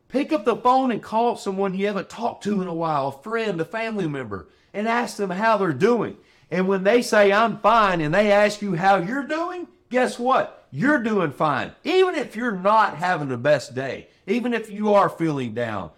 Pick 0.07 0.31
up 0.31 0.45
the 0.45 0.55
phone 0.55 0.91
and 0.91 1.03
call 1.03 1.35
someone 1.35 1.75
you 1.75 1.87
haven't 1.87 2.09
talked 2.09 2.43
to 2.45 2.61
in 2.61 2.67
a 2.67 2.73
while, 2.73 3.09
a 3.09 3.23
friend, 3.23 3.59
a 3.59 3.65
family 3.65 4.07
member, 4.07 4.47
and 4.73 4.87
ask 4.87 5.17
them 5.17 5.29
how 5.29 5.57
they're 5.57 5.73
doing. 5.73 6.17
And 6.49 6.67
when 6.67 6.83
they 6.83 7.01
say, 7.01 7.31
I'm 7.31 7.59
fine, 7.59 8.01
and 8.01 8.13
they 8.13 8.31
ask 8.31 8.61
you 8.61 8.75
how 8.75 8.97
you're 8.97 9.27
doing, 9.27 9.67
guess 9.89 10.17
what? 10.17 10.67
You're 10.71 11.03
doing 11.03 11.31
fine. 11.31 11.71
Even 11.83 12.15
if 12.15 12.35
you're 12.35 12.51
not 12.55 12.97
having 12.97 13.29
the 13.29 13.37
best 13.37 13.75
day, 13.75 14.07
even 14.25 14.53
if 14.53 14.69
you 14.69 14.93
are 14.93 15.09
feeling 15.09 15.53
down, 15.53 15.91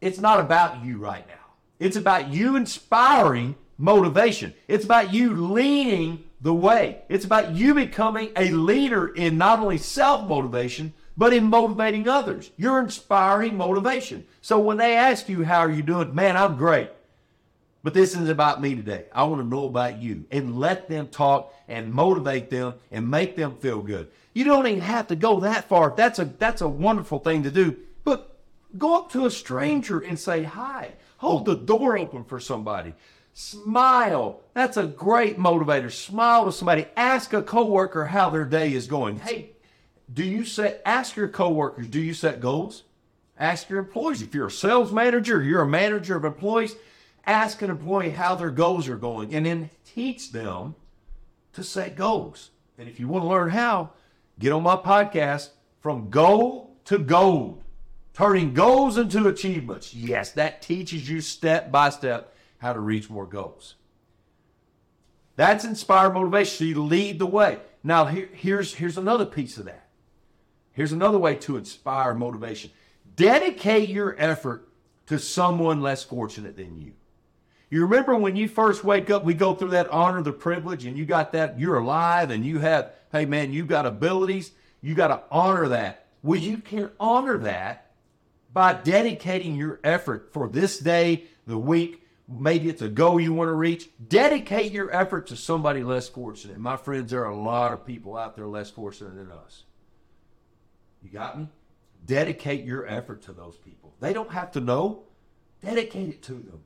it's 0.00 0.18
not 0.20 0.40
about 0.40 0.84
you 0.84 0.98
right 0.98 1.26
now. 1.26 1.34
It's 1.78 1.96
about 1.96 2.28
you 2.28 2.56
inspiring 2.56 3.56
motivation. 3.78 4.54
It's 4.68 4.84
about 4.84 5.12
you 5.12 5.34
leading 5.34 6.24
the 6.40 6.54
way. 6.54 7.02
It's 7.08 7.24
about 7.24 7.52
you 7.54 7.74
becoming 7.74 8.30
a 8.36 8.50
leader 8.50 9.08
in 9.08 9.38
not 9.38 9.60
only 9.60 9.78
self 9.78 10.28
motivation, 10.28 10.92
but 11.16 11.32
in 11.32 11.44
motivating 11.44 12.08
others. 12.08 12.50
You're 12.56 12.80
inspiring 12.80 13.56
motivation. 13.56 14.26
So 14.40 14.58
when 14.58 14.76
they 14.76 14.96
ask 14.96 15.28
you, 15.28 15.44
How 15.44 15.60
are 15.60 15.70
you 15.70 15.82
doing? 15.82 16.14
Man, 16.14 16.36
I'm 16.36 16.56
great. 16.56 16.90
But 17.82 17.94
this 17.94 18.10
isn't 18.10 18.30
about 18.30 18.62
me 18.62 18.76
today. 18.76 19.06
I 19.12 19.24
want 19.24 19.42
to 19.42 19.48
know 19.48 19.66
about 19.66 20.00
you 20.00 20.24
and 20.30 20.58
let 20.58 20.88
them 20.88 21.08
talk 21.08 21.52
and 21.66 21.92
motivate 21.92 22.48
them 22.48 22.74
and 22.90 23.10
make 23.10 23.34
them 23.34 23.56
feel 23.56 23.82
good. 23.82 24.08
You 24.34 24.44
don't 24.44 24.66
even 24.66 24.80
have 24.80 25.08
to 25.08 25.16
go 25.16 25.40
that 25.40 25.68
far. 25.68 25.92
That's 25.96 26.18
a 26.18 26.24
that's 26.24 26.60
a 26.60 26.68
wonderful 26.68 27.18
thing 27.18 27.42
to 27.42 27.50
do. 27.50 27.76
But 28.04 28.38
go 28.78 28.96
up 28.96 29.10
to 29.12 29.26
a 29.26 29.30
stranger 29.30 29.98
and 29.98 30.18
say 30.18 30.44
hi. 30.44 30.92
Hold 31.18 31.44
the 31.44 31.56
door 31.56 31.98
open 31.98 32.24
for 32.24 32.38
somebody. 32.38 32.94
Smile. 33.34 34.40
That's 34.54 34.76
a 34.76 34.86
great 34.86 35.38
motivator. 35.38 35.90
Smile 35.90 36.44
to 36.44 36.52
somebody. 36.52 36.86
Ask 36.96 37.32
a 37.32 37.42
coworker 37.42 38.06
how 38.06 38.30
their 38.30 38.44
day 38.44 38.72
is 38.72 38.86
going. 38.86 39.18
Hey, 39.18 39.52
do 40.12 40.24
you 40.24 40.44
set 40.44 40.82
ask 40.84 41.16
your 41.16 41.28
coworkers, 41.28 41.88
do 41.88 42.00
you 42.00 42.14
set 42.14 42.40
goals? 42.40 42.84
Ask 43.38 43.70
your 43.70 43.78
employees. 43.78 44.22
If 44.22 44.34
you're 44.34 44.48
a 44.48 44.50
sales 44.50 44.92
manager, 44.92 45.42
you're 45.42 45.62
a 45.62 45.68
manager 45.68 46.16
of 46.16 46.24
employees, 46.24 46.76
ask 47.26 47.62
an 47.62 47.70
employee 47.70 48.10
how 48.10 48.34
their 48.34 48.50
goals 48.50 48.88
are 48.88 48.96
going 48.96 49.34
and 49.34 49.46
then 49.46 49.70
teach 49.84 50.32
them 50.32 50.74
to 51.52 51.62
set 51.62 51.96
goals. 51.96 52.50
And 52.78 52.88
if 52.88 52.98
you 52.98 53.08
want 53.08 53.24
to 53.24 53.28
learn 53.28 53.50
how, 53.50 53.90
get 54.38 54.52
on 54.52 54.62
my 54.62 54.76
podcast 54.76 55.50
from 55.80 56.10
goal 56.10 56.76
to 56.86 56.98
gold, 56.98 57.62
turning 58.14 58.54
goals 58.54 58.96
into 58.98 59.28
achievements. 59.28 59.94
Yes, 59.94 60.32
that 60.32 60.62
teaches 60.62 61.08
you 61.08 61.20
step 61.20 61.70
by 61.70 61.90
step 61.90 62.34
how 62.58 62.72
to 62.72 62.80
reach 62.80 63.10
more 63.10 63.26
goals. 63.26 63.74
That's 65.36 65.64
inspired 65.64 66.14
motivation. 66.14 66.58
So 66.58 66.64
you 66.64 66.82
lead 66.82 67.18
the 67.18 67.26
way. 67.26 67.58
Now, 67.82 68.06
here, 68.06 68.28
here's, 68.32 68.74
here's 68.74 68.98
another 68.98 69.26
piece 69.26 69.58
of 69.58 69.64
that. 69.64 69.88
Here's 70.72 70.92
another 70.92 71.18
way 71.18 71.34
to 71.36 71.56
inspire 71.56 72.14
motivation 72.14 72.70
dedicate 73.14 73.90
your 73.90 74.16
effort 74.18 74.68
to 75.06 75.18
someone 75.18 75.82
less 75.82 76.02
fortunate 76.02 76.56
than 76.56 76.80
you. 76.80 76.92
You 77.72 77.80
remember 77.84 78.14
when 78.14 78.36
you 78.36 78.48
first 78.48 78.84
wake 78.84 79.08
up, 79.08 79.24
we 79.24 79.32
go 79.32 79.54
through 79.54 79.70
that 79.70 79.88
honor, 79.88 80.20
the 80.20 80.30
privilege, 80.30 80.84
and 80.84 80.94
you 80.94 81.06
got 81.06 81.32
that, 81.32 81.58
you're 81.58 81.78
alive 81.78 82.30
and 82.30 82.44
you 82.44 82.58
have, 82.58 82.92
hey 83.12 83.24
man, 83.24 83.50
you 83.50 83.64
got 83.64 83.86
abilities. 83.86 84.50
You 84.82 84.94
got 84.94 85.08
to 85.08 85.22
honor 85.30 85.68
that. 85.68 86.08
Well, 86.22 86.38
you 86.38 86.58
can 86.58 86.90
honor 87.00 87.38
that 87.38 87.92
by 88.52 88.74
dedicating 88.74 89.56
your 89.56 89.80
effort 89.82 90.34
for 90.34 90.50
this 90.50 90.80
day, 90.80 91.24
the 91.46 91.56
week, 91.56 92.06
maybe 92.28 92.68
it's 92.68 92.82
a 92.82 92.90
goal 92.90 93.18
you 93.18 93.32
want 93.32 93.48
to 93.48 93.54
reach. 93.54 93.88
Dedicate 94.06 94.70
your 94.70 94.94
effort 94.94 95.28
to 95.28 95.36
somebody 95.36 95.82
less 95.82 96.10
fortunate. 96.10 96.58
My 96.58 96.76
friends, 96.76 97.10
there 97.10 97.24
are 97.24 97.32
a 97.32 97.42
lot 97.42 97.72
of 97.72 97.86
people 97.86 98.18
out 98.18 98.36
there 98.36 98.46
less 98.46 98.70
fortunate 98.70 99.14
than 99.14 99.32
us. 99.32 99.62
You 101.02 101.08
got 101.08 101.38
me? 101.38 101.48
Dedicate 102.04 102.66
your 102.66 102.86
effort 102.86 103.22
to 103.22 103.32
those 103.32 103.56
people. 103.56 103.94
They 103.98 104.12
don't 104.12 104.32
have 104.32 104.50
to 104.52 104.60
know. 104.60 105.04
Dedicate 105.62 106.10
it 106.10 106.22
to 106.24 106.34
them. 106.34 106.64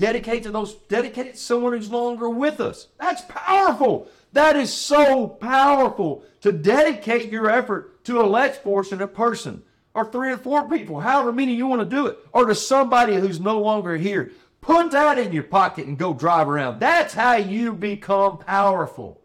Dedicate 0.00 0.44
to 0.44 0.50
those, 0.50 0.76
dedicate 0.88 1.26
it 1.26 1.34
to 1.34 1.38
someone 1.38 1.74
who's 1.74 1.90
longer 1.90 2.30
with 2.30 2.58
us. 2.58 2.88
That's 2.98 3.20
powerful. 3.28 4.08
That 4.32 4.56
is 4.56 4.72
so 4.72 5.28
powerful 5.28 6.24
to 6.40 6.52
dedicate 6.52 7.30
your 7.30 7.50
effort 7.50 8.02
to 8.04 8.18
a 8.18 8.24
less 8.24 8.56
fortunate 8.56 9.08
person 9.08 9.62
or 9.92 10.10
three 10.10 10.32
or 10.32 10.38
four 10.38 10.66
people, 10.70 11.00
however 11.00 11.32
many 11.32 11.54
you 11.54 11.66
want 11.66 11.82
to 11.82 11.96
do 11.96 12.06
it, 12.06 12.18
or 12.32 12.46
to 12.46 12.54
somebody 12.54 13.16
who's 13.16 13.40
no 13.40 13.60
longer 13.60 13.98
here. 13.98 14.32
Put 14.62 14.90
that 14.92 15.18
in 15.18 15.34
your 15.34 15.42
pocket 15.42 15.86
and 15.86 15.98
go 15.98 16.14
drive 16.14 16.48
around. 16.48 16.80
That's 16.80 17.12
how 17.12 17.34
you 17.36 17.74
become 17.74 18.38
powerful. 18.38 19.20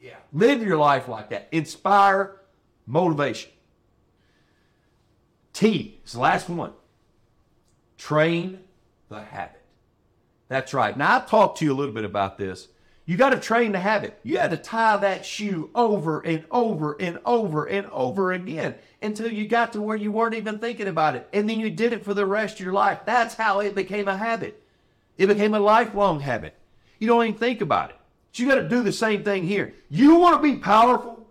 Yeah. 0.00 0.16
Live 0.32 0.60
your 0.60 0.78
life 0.78 1.06
like 1.06 1.30
that. 1.30 1.46
Inspire 1.52 2.40
motivation. 2.84 3.52
T 5.52 6.00
is 6.04 6.14
the 6.14 6.18
last 6.18 6.48
one. 6.48 6.72
Train 7.96 8.58
the 9.08 9.22
habit. 9.22 9.59
That's 10.50 10.74
right. 10.74 10.96
Now, 10.96 11.14
I've 11.14 11.28
talked 11.28 11.58
to 11.58 11.64
you 11.64 11.72
a 11.72 11.78
little 11.78 11.94
bit 11.94 12.04
about 12.04 12.36
this. 12.36 12.66
You 13.06 13.16
got 13.16 13.30
to 13.30 13.38
train 13.38 13.70
the 13.70 13.78
habit. 13.78 14.18
You 14.24 14.38
had 14.38 14.50
to 14.50 14.56
tie 14.56 14.96
that 14.96 15.24
shoe 15.24 15.70
over 15.76 16.20
and 16.22 16.44
over 16.50 16.96
and 17.00 17.20
over 17.24 17.66
and 17.66 17.86
over 17.86 18.32
again 18.32 18.74
until 19.00 19.32
you 19.32 19.46
got 19.46 19.72
to 19.72 19.80
where 19.80 19.96
you 19.96 20.10
weren't 20.10 20.34
even 20.34 20.58
thinking 20.58 20.88
about 20.88 21.14
it. 21.14 21.28
And 21.32 21.48
then 21.48 21.60
you 21.60 21.70
did 21.70 21.92
it 21.92 22.04
for 22.04 22.14
the 22.14 22.26
rest 22.26 22.54
of 22.54 22.64
your 22.64 22.72
life. 22.72 22.98
That's 23.06 23.36
how 23.36 23.60
it 23.60 23.76
became 23.76 24.08
a 24.08 24.16
habit. 24.16 24.60
It 25.18 25.28
became 25.28 25.54
a 25.54 25.60
lifelong 25.60 26.18
habit. 26.18 26.56
You 26.98 27.06
don't 27.06 27.24
even 27.24 27.38
think 27.38 27.60
about 27.60 27.90
it. 27.90 27.96
But 28.32 28.38
you 28.40 28.48
got 28.48 28.56
to 28.56 28.68
do 28.68 28.82
the 28.82 28.92
same 28.92 29.22
thing 29.22 29.44
here. 29.44 29.72
You 29.88 30.16
want 30.16 30.42
to 30.42 30.42
be 30.42 30.58
powerful? 30.58 31.28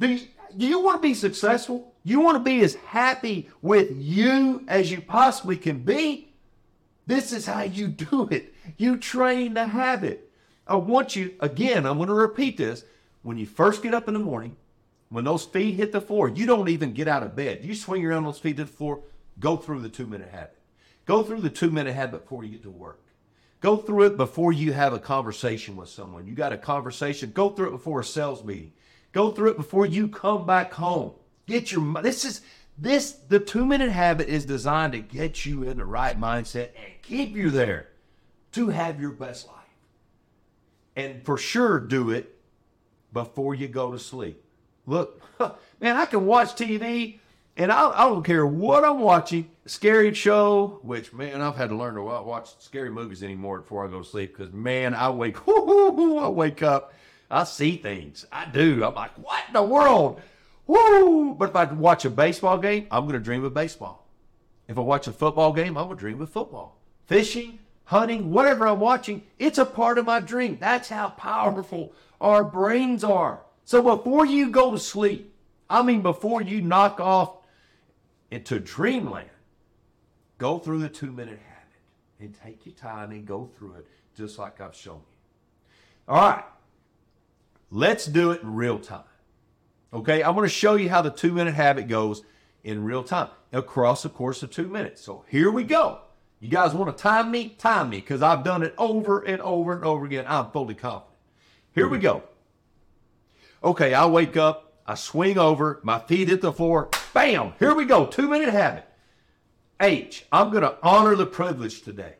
Do 0.00 0.08
you, 0.08 0.26
do 0.56 0.66
you 0.66 0.80
want 0.80 1.02
to 1.02 1.08
be 1.08 1.14
successful? 1.14 1.92
You 2.04 2.20
want 2.20 2.36
to 2.36 2.42
be 2.42 2.62
as 2.62 2.74
happy 2.76 3.50
with 3.60 3.90
you 3.94 4.64
as 4.66 4.90
you 4.90 5.02
possibly 5.02 5.58
can 5.58 5.80
be? 5.80 6.25
This 7.06 7.32
is 7.32 7.46
how 7.46 7.62
you 7.62 7.88
do 7.88 8.28
it. 8.30 8.52
You 8.76 8.96
train 8.96 9.54
the 9.54 9.66
habit. 9.66 10.30
I 10.66 10.76
want 10.76 11.14
you, 11.14 11.34
again, 11.40 11.86
I'm 11.86 11.98
going 11.98 12.08
to 12.08 12.14
repeat 12.14 12.56
this. 12.56 12.84
When 13.22 13.38
you 13.38 13.46
first 13.46 13.82
get 13.82 13.94
up 13.94 14.08
in 14.08 14.14
the 14.14 14.20
morning, 14.20 14.56
when 15.08 15.24
those 15.24 15.44
feet 15.44 15.76
hit 15.76 15.92
the 15.92 16.00
floor, 16.00 16.28
you 16.28 16.46
don't 16.46 16.68
even 16.68 16.92
get 16.92 17.08
out 17.08 17.22
of 17.22 17.36
bed. 17.36 17.64
You 17.64 17.74
swing 17.74 18.04
around 18.04 18.24
those 18.24 18.38
feet 18.38 18.56
to 18.56 18.64
the 18.64 18.70
floor, 18.70 19.02
go 19.38 19.56
through 19.56 19.80
the 19.80 19.88
two 19.88 20.06
minute 20.06 20.30
habit. 20.30 20.58
Go 21.04 21.22
through 21.22 21.40
the 21.40 21.50
two 21.50 21.70
minute 21.70 21.94
habit 21.94 22.22
before 22.22 22.44
you 22.44 22.50
get 22.50 22.62
to 22.64 22.70
work. 22.70 23.00
Go 23.60 23.76
through 23.76 24.06
it 24.06 24.16
before 24.16 24.52
you 24.52 24.72
have 24.72 24.92
a 24.92 24.98
conversation 24.98 25.76
with 25.76 25.88
someone. 25.88 26.26
You 26.26 26.34
got 26.34 26.52
a 26.52 26.58
conversation, 26.58 27.30
go 27.32 27.50
through 27.50 27.68
it 27.68 27.72
before 27.72 28.00
a 28.00 28.04
sales 28.04 28.44
meeting. 28.44 28.72
Go 29.12 29.30
through 29.30 29.52
it 29.52 29.56
before 29.56 29.86
you 29.86 30.08
come 30.08 30.44
back 30.44 30.74
home. 30.74 31.12
Get 31.46 31.72
your 31.72 32.02
this 32.02 32.24
is 32.24 32.42
this 32.78 33.12
the 33.12 33.38
two 33.38 33.64
minute 33.64 33.90
habit 33.90 34.28
is 34.28 34.44
designed 34.44 34.92
to 34.92 35.00
get 35.00 35.46
you 35.46 35.62
in 35.62 35.78
the 35.78 35.84
right 35.84 36.18
mindset 36.18 36.70
and 36.76 37.02
keep 37.02 37.34
you 37.34 37.50
there 37.50 37.88
to 38.52 38.68
have 38.68 39.00
your 39.00 39.10
best 39.10 39.46
life. 39.46 39.56
And 40.94 41.24
for 41.24 41.36
sure 41.38 41.78
do 41.78 42.10
it 42.10 42.38
before 43.12 43.54
you 43.54 43.68
go 43.68 43.92
to 43.92 43.98
sleep. 43.98 44.42
Look, 44.86 45.22
man, 45.80 45.96
I 45.96 46.06
can 46.06 46.26
watch 46.26 46.54
TV 46.54 47.18
and 47.56 47.72
I, 47.72 47.90
I 47.90 48.04
don't 48.04 48.22
care 48.22 48.46
what 48.46 48.84
I'm 48.84 49.00
watching. 49.00 49.50
Scary 49.64 50.12
show, 50.14 50.78
which 50.82 51.12
man, 51.12 51.40
I've 51.40 51.56
had 51.56 51.70
to 51.70 51.76
learn 51.76 51.94
to 51.94 52.02
watch 52.02 52.50
scary 52.58 52.90
movies 52.90 53.22
anymore 53.22 53.60
before 53.60 53.86
I 53.86 53.90
go 53.90 54.02
to 54.02 54.08
sleep 54.08 54.36
because 54.36 54.52
man, 54.52 54.94
I 54.94 55.10
wake, 55.10 55.36
I 55.48 56.28
wake 56.28 56.62
up, 56.62 56.92
I 57.30 57.44
see 57.44 57.76
things. 57.78 58.26
I 58.30 58.44
do. 58.44 58.84
I'm 58.84 58.94
like, 58.94 59.16
what 59.18 59.42
in 59.48 59.54
the 59.54 59.62
world? 59.62 60.20
Woo! 60.66 61.34
But 61.34 61.50
if 61.50 61.56
I 61.56 61.64
watch 61.64 62.04
a 62.04 62.10
baseball 62.10 62.58
game, 62.58 62.86
I'm 62.90 63.04
going 63.04 63.14
to 63.14 63.20
dream 63.20 63.44
of 63.44 63.54
baseball. 63.54 64.06
If 64.68 64.78
I 64.78 64.80
watch 64.80 65.06
a 65.06 65.12
football 65.12 65.52
game, 65.52 65.76
I'm 65.76 65.86
going 65.86 65.96
to 65.96 66.00
dream 66.00 66.20
of 66.20 66.30
football. 66.30 66.78
Fishing, 67.06 67.60
hunting, 67.84 68.32
whatever 68.32 68.66
I'm 68.66 68.80
watching, 68.80 69.22
it's 69.38 69.58
a 69.58 69.64
part 69.64 69.98
of 69.98 70.06
my 70.06 70.20
dream. 70.20 70.58
That's 70.60 70.88
how 70.88 71.10
powerful 71.10 71.92
our 72.20 72.42
brains 72.42 73.04
are. 73.04 73.40
So 73.64 73.82
before 73.82 74.26
you 74.26 74.50
go 74.50 74.72
to 74.72 74.78
sleep, 74.78 75.32
I 75.68 75.82
mean, 75.82 76.02
before 76.02 76.42
you 76.42 76.60
knock 76.60 77.00
off 77.00 77.38
into 78.30 78.58
dreamland, 78.58 79.30
go 80.38 80.58
through 80.58 80.80
the 80.80 80.88
two 80.88 81.12
minute 81.12 81.40
habit 81.48 81.80
and 82.20 82.34
take 82.42 82.66
your 82.66 82.74
time 82.74 83.10
and 83.10 83.26
go 83.26 83.50
through 83.56 83.74
it 83.74 83.86
just 84.16 84.38
like 84.38 84.60
I've 84.60 84.74
shown 84.74 85.00
you. 85.10 86.14
All 86.14 86.30
right, 86.30 86.44
let's 87.70 88.06
do 88.06 88.30
it 88.30 88.42
in 88.42 88.54
real 88.54 88.78
time. 88.78 89.02
Okay, 89.92 90.22
I'm 90.22 90.34
going 90.34 90.44
to 90.46 90.54
show 90.54 90.74
you 90.74 90.88
how 90.88 91.02
the 91.02 91.10
two 91.10 91.32
minute 91.32 91.54
habit 91.54 91.88
goes 91.88 92.22
in 92.64 92.84
real 92.84 93.02
time 93.02 93.28
across 93.52 94.02
the 94.02 94.08
course 94.08 94.42
of 94.42 94.50
two 94.50 94.68
minutes. 94.68 95.02
So 95.02 95.24
here 95.28 95.50
we 95.50 95.64
go. 95.64 96.00
You 96.40 96.48
guys 96.48 96.74
want 96.74 96.94
to 96.94 97.02
time 97.02 97.30
me? 97.30 97.50
Time 97.50 97.90
me 97.90 97.98
because 97.98 98.22
I've 98.22 98.44
done 98.44 98.62
it 98.62 98.74
over 98.76 99.20
and 99.20 99.40
over 99.40 99.72
and 99.72 99.84
over 99.84 100.04
again. 100.04 100.24
I'm 100.28 100.50
fully 100.50 100.74
confident. 100.74 101.16
Here 101.72 101.88
we 101.88 101.98
go. 101.98 102.22
Okay, 103.62 103.94
I 103.94 104.06
wake 104.06 104.36
up, 104.36 104.74
I 104.86 104.94
swing 104.94 105.38
over, 105.38 105.80
my 105.82 105.98
feet 105.98 106.28
hit 106.28 106.40
the 106.40 106.52
floor, 106.52 106.90
bam, 107.14 107.54
here 107.58 107.74
we 107.74 107.84
go, 107.84 108.06
two 108.06 108.28
minute 108.28 108.50
habit. 108.50 108.84
H, 109.80 110.24
I'm 110.30 110.50
going 110.50 110.62
to 110.62 110.76
honor 110.82 111.16
the 111.16 111.26
privilege 111.26 111.82
today. 111.82 112.14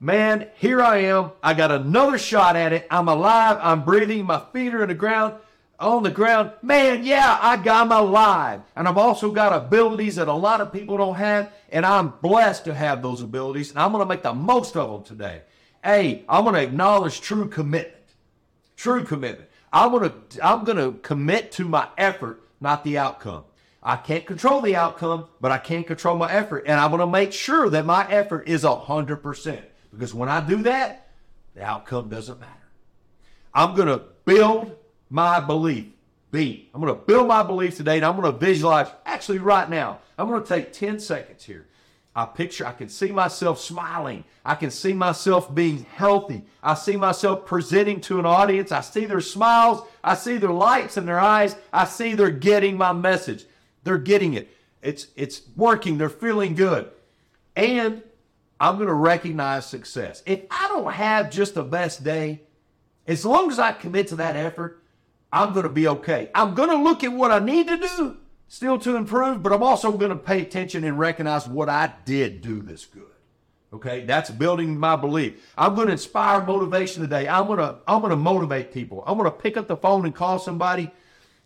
Man, 0.00 0.48
here 0.56 0.82
I 0.82 0.98
am. 0.98 1.32
I 1.42 1.54
got 1.54 1.70
another 1.70 2.18
shot 2.18 2.56
at 2.56 2.72
it. 2.72 2.86
I'm 2.90 3.08
alive. 3.08 3.58
I'm 3.60 3.84
breathing. 3.84 4.26
My 4.26 4.42
feet 4.52 4.74
are 4.74 4.82
in 4.82 4.88
the 4.88 4.94
ground, 4.94 5.34
on 5.78 6.02
the 6.02 6.10
ground. 6.10 6.52
Man, 6.62 7.04
yeah, 7.04 7.38
I 7.40 7.56
got, 7.56 7.86
I'm 7.86 7.92
alive. 7.92 8.62
And 8.74 8.88
I've 8.88 8.98
also 8.98 9.30
got 9.30 9.52
abilities 9.52 10.16
that 10.16 10.28
a 10.28 10.32
lot 10.32 10.60
of 10.60 10.72
people 10.72 10.96
don't 10.96 11.16
have. 11.16 11.52
And 11.70 11.84
I'm 11.84 12.14
blessed 12.22 12.64
to 12.64 12.74
have 12.74 13.02
those 13.02 13.22
abilities. 13.22 13.70
And 13.70 13.78
I'm 13.78 13.92
going 13.92 14.02
to 14.02 14.08
make 14.08 14.22
the 14.22 14.34
most 14.34 14.76
of 14.76 14.90
them 14.90 15.04
today. 15.04 15.42
A, 15.84 16.24
I'm 16.28 16.44
going 16.44 16.54
to 16.54 16.62
acknowledge 16.62 17.20
true 17.20 17.48
commitment. 17.48 17.94
True 18.76 19.04
commitment. 19.04 19.48
I'm 19.72 19.90
going 19.90 20.10
to, 20.10 20.46
I'm 20.46 20.64
going 20.64 20.78
to 20.78 20.98
commit 21.00 21.52
to 21.52 21.64
my 21.64 21.88
effort, 21.98 22.42
not 22.60 22.84
the 22.84 22.98
outcome. 22.98 23.44
I 23.82 23.96
can't 23.96 24.26
control 24.26 24.60
the 24.60 24.74
outcome, 24.74 25.26
but 25.40 25.52
I 25.52 25.58
can 25.58 25.84
control 25.84 26.16
my 26.16 26.30
effort. 26.32 26.64
And 26.66 26.80
I 26.80 26.86
want 26.86 27.02
to 27.02 27.06
make 27.06 27.32
sure 27.32 27.70
that 27.70 27.86
my 27.86 28.10
effort 28.10 28.48
is 28.48 28.64
100%. 28.64 29.62
Because 29.92 30.12
when 30.12 30.28
I 30.28 30.40
do 30.40 30.62
that, 30.64 31.08
the 31.54 31.62
outcome 31.62 32.08
doesn't 32.08 32.40
matter. 32.40 32.52
I'm 33.54 33.74
going 33.74 33.88
to 33.88 34.02
build 34.24 34.76
my 35.10 35.40
belief. 35.40 35.86
B. 36.30 36.68
I'm 36.74 36.80
going 36.80 36.94
to 36.94 37.00
build 37.00 37.28
my 37.28 37.42
belief 37.42 37.76
today 37.76 37.96
and 37.96 38.04
I'm 38.04 38.20
going 38.20 38.30
to 38.30 38.38
visualize, 38.38 38.88
actually, 39.04 39.38
right 39.38 39.70
now. 39.70 40.00
I'm 40.18 40.28
going 40.28 40.42
to 40.42 40.48
take 40.48 40.72
10 40.72 40.98
seconds 40.98 41.44
here. 41.44 41.66
I 42.14 42.24
picture, 42.24 42.66
I 42.66 42.72
can 42.72 42.88
see 42.88 43.12
myself 43.12 43.60
smiling. 43.60 44.24
I 44.44 44.54
can 44.54 44.70
see 44.70 44.94
myself 44.94 45.54
being 45.54 45.84
healthy. 45.84 46.44
I 46.62 46.72
see 46.72 46.96
myself 46.96 47.44
presenting 47.44 48.00
to 48.02 48.18
an 48.18 48.24
audience. 48.24 48.72
I 48.72 48.80
see 48.80 49.04
their 49.04 49.20
smiles. 49.20 49.86
I 50.02 50.14
see 50.14 50.38
their 50.38 50.50
lights 50.50 50.96
in 50.96 51.04
their 51.04 51.20
eyes. 51.20 51.56
I 51.72 51.84
see 51.84 52.14
they're 52.14 52.30
getting 52.30 52.78
my 52.78 52.94
message. 52.94 53.44
They're 53.84 53.98
getting 53.98 54.32
it. 54.32 54.48
It's 54.80 55.08
it's 55.14 55.42
working. 55.56 55.98
They're 55.98 56.08
feeling 56.08 56.54
good. 56.54 56.90
And 57.54 58.02
I'm 58.58 58.76
going 58.76 58.88
to 58.88 58.94
recognize 58.94 59.66
success. 59.66 60.22
If 60.24 60.40
I 60.50 60.68
don't 60.68 60.90
have 60.92 61.30
just 61.30 61.54
the 61.54 61.62
best 61.62 62.02
day, 62.02 62.42
as 63.06 63.26
long 63.26 63.50
as 63.50 63.58
I 63.58 63.72
commit 63.72 64.08
to 64.08 64.16
that 64.16 64.36
effort, 64.36 64.82
I'm 65.36 65.52
going 65.52 65.64
to 65.64 65.68
be 65.68 65.86
okay. 65.86 66.30
I'm 66.34 66.54
going 66.54 66.70
to 66.70 66.76
look 66.76 67.04
at 67.04 67.12
what 67.12 67.30
I 67.30 67.40
need 67.40 67.68
to 67.68 67.76
do 67.76 68.16
still 68.48 68.78
to 68.78 68.96
improve, 68.96 69.42
but 69.42 69.52
I'm 69.52 69.62
also 69.62 69.92
going 69.92 70.10
to 70.10 70.16
pay 70.16 70.40
attention 70.40 70.82
and 70.82 70.98
recognize 70.98 71.46
what 71.46 71.68
I 71.68 71.92
did 72.06 72.40
do 72.40 72.62
this 72.62 72.86
good. 72.86 73.02
Okay, 73.70 74.06
that's 74.06 74.30
building 74.30 74.78
my 74.78 74.96
belief. 74.96 75.52
I'm 75.58 75.74
going 75.74 75.88
to 75.88 75.92
inspire 75.92 76.42
motivation 76.42 77.02
today. 77.02 77.28
I'm 77.28 77.46
going 77.46 77.58
to 77.58 77.76
I'm 77.86 78.00
going 78.00 78.12
to 78.12 78.16
motivate 78.16 78.72
people. 78.72 79.04
I'm 79.06 79.18
going 79.18 79.30
to 79.30 79.36
pick 79.36 79.58
up 79.58 79.68
the 79.68 79.76
phone 79.76 80.06
and 80.06 80.14
call 80.14 80.38
somebody 80.38 80.90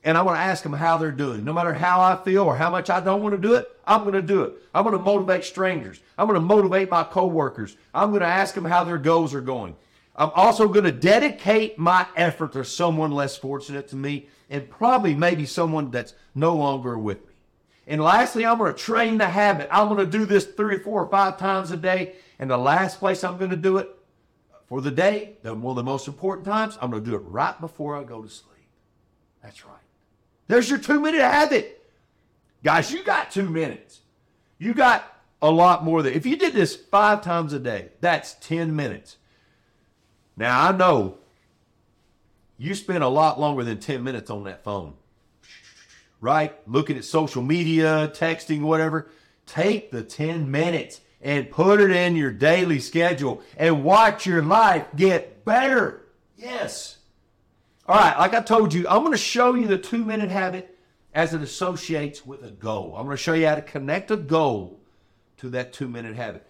and 0.04 0.16
I 0.16 0.22
want 0.22 0.36
to 0.36 0.42
ask 0.42 0.62
them 0.62 0.72
how 0.72 0.96
they're 0.96 1.10
doing. 1.10 1.44
No 1.44 1.52
matter 1.52 1.74
how 1.74 2.00
I 2.00 2.16
feel 2.22 2.44
or 2.44 2.56
how 2.56 2.70
much 2.70 2.90
I 2.90 3.00
don't 3.00 3.22
want 3.22 3.34
to 3.34 3.40
do 3.40 3.54
it, 3.54 3.66
I'm 3.86 4.02
going 4.02 4.14
to 4.14 4.22
do 4.22 4.44
it. 4.44 4.54
I'm 4.72 4.84
going 4.84 4.96
to 4.96 5.02
motivate 5.02 5.44
strangers. 5.44 5.98
I'm 6.16 6.28
going 6.28 6.40
to 6.40 6.46
motivate 6.46 6.90
my 6.90 7.02
coworkers. 7.02 7.76
I'm 7.92 8.10
going 8.10 8.22
to 8.22 8.26
ask 8.26 8.54
them 8.54 8.64
how 8.64 8.84
their 8.84 8.98
goals 8.98 9.34
are 9.34 9.40
going. 9.40 9.74
I'm 10.20 10.30
also 10.34 10.68
going 10.68 10.84
to 10.84 10.92
dedicate 10.92 11.78
my 11.78 12.06
effort 12.14 12.52
to 12.52 12.62
someone 12.62 13.10
less 13.10 13.38
fortunate 13.38 13.88
to 13.88 13.96
me 13.96 14.28
and 14.50 14.68
probably 14.68 15.14
maybe 15.14 15.46
someone 15.46 15.90
that's 15.90 16.12
no 16.34 16.54
longer 16.54 16.98
with 16.98 17.26
me. 17.26 17.32
And 17.86 18.02
lastly, 18.02 18.44
I'm 18.44 18.58
going 18.58 18.70
to 18.70 18.78
train 18.78 19.16
the 19.16 19.26
habit. 19.26 19.70
I'm 19.72 19.88
going 19.88 20.04
to 20.04 20.18
do 20.18 20.26
this 20.26 20.44
three 20.44 20.76
or 20.76 20.80
four 20.80 21.02
or 21.02 21.08
five 21.08 21.38
times 21.38 21.70
a 21.70 21.76
day. 21.78 22.16
And 22.38 22.50
the 22.50 22.58
last 22.58 22.98
place 22.98 23.24
I'm 23.24 23.38
going 23.38 23.50
to 23.50 23.56
do 23.56 23.78
it 23.78 23.88
for 24.68 24.82
the 24.82 24.90
day, 24.90 25.38
one 25.42 25.64
of 25.64 25.76
the 25.76 25.82
most 25.82 26.06
important 26.06 26.46
times, 26.46 26.76
I'm 26.82 26.90
going 26.90 27.02
to 27.02 27.10
do 27.10 27.16
it 27.16 27.20
right 27.20 27.58
before 27.58 27.96
I 27.96 28.04
go 28.04 28.20
to 28.20 28.28
sleep. 28.28 28.68
That's 29.42 29.64
right. 29.64 29.74
There's 30.48 30.68
your 30.68 30.80
two 30.80 31.00
minute 31.00 31.22
habit. 31.22 31.82
Guys, 32.62 32.92
you 32.92 33.02
got 33.04 33.30
two 33.30 33.48
minutes. 33.48 34.00
You 34.58 34.74
got 34.74 35.22
a 35.40 35.50
lot 35.50 35.82
more 35.82 36.02
than 36.02 36.12
if 36.12 36.26
you 36.26 36.36
did 36.36 36.52
this 36.52 36.76
five 36.76 37.22
times 37.22 37.54
a 37.54 37.58
day, 37.58 37.88
that's 38.02 38.34
10 38.34 38.76
minutes. 38.76 39.16
Now 40.36 40.68
I 40.68 40.72
know 40.72 41.18
you 42.58 42.74
spend 42.74 43.02
a 43.02 43.08
lot 43.08 43.40
longer 43.40 43.64
than 43.64 43.80
10 43.80 44.04
minutes 44.04 44.30
on 44.30 44.44
that 44.44 44.64
phone. 44.64 44.94
Right? 46.20 46.54
Looking 46.68 46.98
at 46.98 47.04
social 47.04 47.42
media, 47.42 48.12
texting, 48.14 48.60
whatever. 48.60 49.08
Take 49.46 49.90
the 49.90 50.02
10 50.02 50.50
minutes 50.50 51.00
and 51.22 51.50
put 51.50 51.80
it 51.80 51.90
in 51.90 52.16
your 52.16 52.30
daily 52.30 52.78
schedule 52.78 53.42
and 53.56 53.84
watch 53.84 54.26
your 54.26 54.42
life 54.42 54.86
get 54.96 55.44
better. 55.44 56.02
Yes. 56.36 56.98
All 57.86 57.96
right, 57.96 58.16
like 58.18 58.34
I 58.34 58.40
told 58.40 58.72
you, 58.72 58.86
I'm 58.88 59.00
going 59.00 59.12
to 59.12 59.18
show 59.18 59.54
you 59.54 59.66
the 59.66 59.78
two 59.78 60.04
minute 60.04 60.30
habit 60.30 60.78
as 61.12 61.34
it 61.34 61.42
associates 61.42 62.24
with 62.24 62.44
a 62.44 62.50
goal. 62.50 62.94
I'm 62.96 63.06
going 63.06 63.16
to 63.16 63.22
show 63.22 63.32
you 63.32 63.46
how 63.46 63.56
to 63.56 63.62
connect 63.62 64.10
a 64.10 64.16
goal 64.16 64.80
to 65.38 65.48
that 65.50 65.72
two 65.72 65.88
minute 65.88 66.14
habit. 66.14 66.46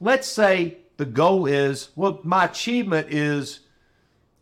Let's 0.00 0.26
say 0.26 0.78
the 1.00 1.06
goal 1.06 1.46
is, 1.46 1.88
well, 1.96 2.20
my 2.24 2.44
achievement 2.44 3.06
is, 3.08 3.60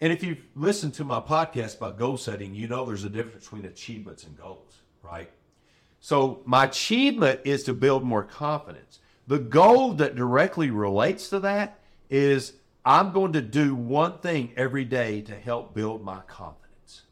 and 0.00 0.12
if 0.12 0.24
you've 0.24 0.42
listened 0.56 0.92
to 0.94 1.04
my 1.04 1.20
podcast 1.20 1.76
about 1.76 1.96
goal 1.96 2.16
setting, 2.16 2.52
you 2.52 2.66
know 2.66 2.84
there's 2.84 3.04
a 3.04 3.08
difference 3.08 3.44
between 3.44 3.64
achievements 3.64 4.24
and 4.24 4.36
goals, 4.36 4.80
right? 5.00 5.30
So 6.00 6.42
my 6.46 6.64
achievement 6.64 7.42
is 7.44 7.62
to 7.62 7.74
build 7.74 8.02
more 8.02 8.24
confidence. 8.24 8.98
The 9.28 9.38
goal 9.38 9.92
that 9.94 10.16
directly 10.16 10.72
relates 10.72 11.28
to 11.28 11.38
that 11.38 11.78
is 12.10 12.54
I'm 12.84 13.12
going 13.12 13.34
to 13.34 13.40
do 13.40 13.76
one 13.76 14.18
thing 14.18 14.52
every 14.56 14.84
day 14.84 15.20
to 15.22 15.36
help 15.36 15.74
build 15.74 16.02
my 16.02 16.22
confidence. 16.26 17.02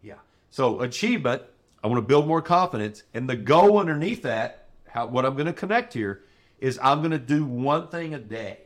Yeah. 0.00 0.20
So 0.48 0.80
achievement, 0.80 1.42
I 1.84 1.88
want 1.88 1.98
to 1.98 2.08
build 2.08 2.26
more 2.26 2.40
confidence. 2.40 3.02
And 3.12 3.28
the 3.28 3.36
goal 3.36 3.76
underneath 3.78 4.22
that, 4.22 4.68
how, 4.88 5.06
what 5.06 5.26
I'm 5.26 5.34
going 5.34 5.48
to 5.48 5.52
connect 5.52 5.92
here 5.92 6.22
is 6.60 6.78
I'm 6.82 7.00
going 7.00 7.10
to 7.10 7.18
do 7.18 7.44
one 7.44 7.88
thing 7.88 8.14
a 8.14 8.18
day 8.18 8.60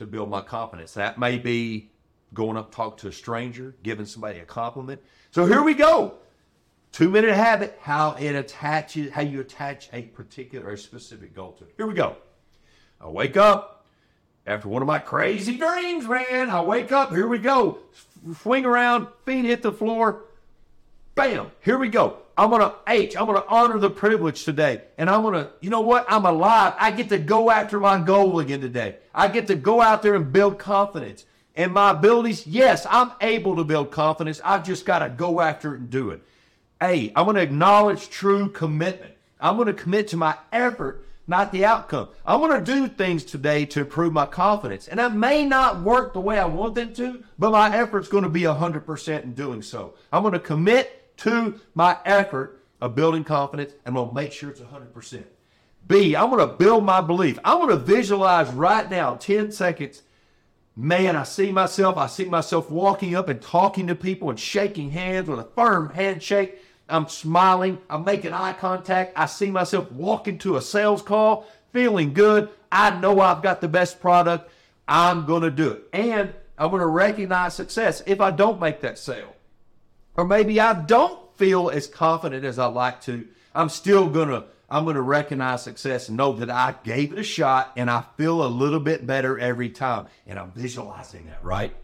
to 0.00 0.06
build 0.06 0.30
my 0.30 0.40
confidence. 0.40 0.94
That 0.94 1.18
may 1.18 1.36
be 1.36 1.90
going 2.32 2.56
up 2.56 2.74
talk 2.74 2.96
to 2.98 3.08
a 3.08 3.12
stranger, 3.12 3.74
giving 3.82 4.06
somebody 4.06 4.38
a 4.38 4.46
compliment. 4.46 5.02
So 5.30 5.44
here 5.44 5.62
we 5.62 5.74
go. 5.74 6.14
Two 6.90 7.10
minute 7.10 7.34
habit, 7.34 7.78
how 7.82 8.16
it 8.18 8.34
attaches, 8.34 9.12
how 9.12 9.20
you 9.20 9.40
attach 9.40 9.90
a 9.92 10.02
particular 10.02 10.70
or 10.70 10.76
specific 10.78 11.34
goal 11.34 11.52
to 11.52 11.64
it. 11.64 11.74
Here 11.76 11.86
we 11.86 11.92
go. 11.92 12.16
I 12.98 13.08
wake 13.08 13.36
up, 13.36 13.84
after 14.46 14.68
one 14.68 14.80
of 14.80 14.88
my 14.88 14.98
crazy 14.98 15.58
dreams, 15.58 16.08
man. 16.08 16.48
I 16.48 16.62
wake 16.62 16.92
up, 16.92 17.10
here 17.10 17.28
we 17.28 17.38
go. 17.38 17.78
Swing 18.40 18.64
around, 18.64 19.06
feet 19.26 19.44
hit 19.44 19.60
the 19.60 19.70
floor. 19.70 20.24
Bam, 21.14 21.50
here 21.60 21.76
we 21.76 21.88
go. 21.88 22.20
I'm 22.36 22.50
going 22.50 22.62
to 22.62 22.74
H, 22.86 23.16
I'm 23.16 23.26
going 23.26 23.40
to 23.40 23.48
honor 23.48 23.78
the 23.78 23.90
privilege 23.90 24.44
today. 24.44 24.82
And 24.98 25.10
I'm 25.10 25.22
going 25.22 25.34
to, 25.34 25.50
you 25.60 25.70
know 25.70 25.80
what? 25.80 26.06
I'm 26.08 26.24
alive. 26.24 26.74
I 26.78 26.90
get 26.90 27.08
to 27.10 27.18
go 27.18 27.50
after 27.50 27.78
my 27.78 28.00
goal 28.00 28.40
again 28.40 28.60
today. 28.60 28.96
I 29.14 29.28
get 29.28 29.46
to 29.48 29.54
go 29.54 29.80
out 29.80 30.02
there 30.02 30.14
and 30.14 30.32
build 30.32 30.58
confidence. 30.58 31.24
And 31.56 31.72
my 31.72 31.90
abilities, 31.90 32.46
yes, 32.46 32.86
I'm 32.88 33.12
able 33.20 33.56
to 33.56 33.64
build 33.64 33.90
confidence. 33.90 34.40
I've 34.44 34.64
just 34.64 34.86
got 34.86 35.00
to 35.00 35.08
go 35.08 35.40
after 35.40 35.74
it 35.74 35.80
and 35.80 35.90
do 35.90 36.10
it. 36.10 36.22
A, 36.82 37.12
I'm 37.14 37.24
going 37.24 37.36
to 37.36 37.42
acknowledge 37.42 38.08
true 38.08 38.48
commitment. 38.48 39.14
I'm 39.40 39.56
going 39.56 39.66
to 39.66 39.74
commit 39.74 40.08
to 40.08 40.16
my 40.16 40.36
effort 40.52 41.04
not 41.30 41.52
the 41.52 41.64
outcome. 41.64 42.08
I 42.26 42.34
want 42.36 42.66
to 42.66 42.72
do 42.72 42.88
things 42.88 43.24
today 43.24 43.64
to 43.66 43.80
improve 43.80 44.12
my 44.12 44.26
confidence. 44.26 44.88
And 44.88 45.00
I 45.00 45.08
may 45.08 45.46
not 45.46 45.80
work 45.80 46.12
the 46.12 46.20
way 46.20 46.38
I 46.38 46.44
want 46.44 46.74
them 46.74 46.92
to, 46.94 47.22
but 47.38 47.52
my 47.52 47.74
effort's 47.74 48.08
going 48.08 48.24
to 48.24 48.28
be 48.28 48.42
100% 48.42 49.22
in 49.22 49.34
doing 49.34 49.62
so. 49.62 49.94
I'm 50.12 50.22
going 50.22 50.32
to 50.34 50.40
commit 50.40 50.99
to 51.20 51.60
my 51.74 51.98
effort 52.04 52.62
of 52.80 52.94
building 52.94 53.24
confidence 53.24 53.72
and 53.84 53.88
I'm 53.88 53.94
going 53.94 54.08
to 54.08 54.14
make 54.14 54.32
sure 54.32 54.50
it's 54.50 54.60
100%. 54.60 55.24
B, 55.86 56.14
I'm 56.14 56.30
going 56.30 56.46
to 56.46 56.54
build 56.54 56.84
my 56.84 57.00
belief. 57.00 57.38
I'm 57.44 57.58
going 57.58 57.70
to 57.70 57.76
visualize 57.76 58.48
right 58.50 58.88
now, 58.90 59.16
10 59.16 59.50
seconds. 59.52 60.02
Man, 60.76 61.16
I 61.16 61.24
see 61.24 61.50
myself, 61.52 61.96
I 61.96 62.06
see 62.06 62.26
myself 62.26 62.70
walking 62.70 63.14
up 63.14 63.28
and 63.28 63.40
talking 63.40 63.86
to 63.88 63.94
people 63.94 64.30
and 64.30 64.38
shaking 64.38 64.90
hands 64.90 65.28
with 65.28 65.40
a 65.40 65.48
firm 65.54 65.90
handshake 65.90 66.58
I'm 66.90 67.08
smiling. 67.08 67.78
I'm 67.88 68.04
making 68.04 68.32
eye 68.32 68.52
contact. 68.52 69.12
I 69.16 69.26
see 69.26 69.50
myself 69.50 69.90
walking 69.92 70.38
to 70.38 70.56
a 70.56 70.60
sales 70.62 71.02
call, 71.02 71.46
feeling 71.72 72.12
good. 72.12 72.50
I 72.70 72.98
know 72.98 73.20
I've 73.20 73.42
got 73.42 73.60
the 73.60 73.68
best 73.68 74.00
product. 74.00 74.50
I'm 74.88 75.24
going 75.24 75.42
to 75.42 75.50
do 75.50 75.70
it. 75.70 75.84
And 75.92 76.34
I'm 76.58 76.70
going 76.70 76.80
to 76.80 76.86
recognize 76.86 77.54
success 77.54 78.02
if 78.06 78.20
I 78.20 78.30
don't 78.30 78.60
make 78.60 78.80
that 78.80 78.98
sale. 78.98 79.34
Or 80.16 80.24
maybe 80.24 80.60
I 80.60 80.74
don't 80.74 81.18
feel 81.36 81.70
as 81.70 81.86
confident 81.86 82.44
as 82.44 82.58
I 82.58 82.66
like 82.66 83.00
to. 83.02 83.26
I'm 83.54 83.68
still 83.68 84.08
to 84.10 84.44
I'm 84.70 84.86
to 84.86 85.02
recognize 85.02 85.64
success 85.64 86.08
and 86.08 86.16
know 86.16 86.32
that 86.34 86.48
I 86.48 86.76
gave 86.84 87.12
it 87.12 87.18
a 87.18 87.24
shot 87.24 87.72
and 87.76 87.90
I 87.90 88.04
feel 88.16 88.44
a 88.44 88.46
little 88.46 88.78
bit 88.78 89.04
better 89.04 89.36
every 89.36 89.68
time. 89.68 90.06
And 90.28 90.38
I'm 90.38 90.52
visualizing 90.52 91.26
that, 91.26 91.42
right? 91.44 91.74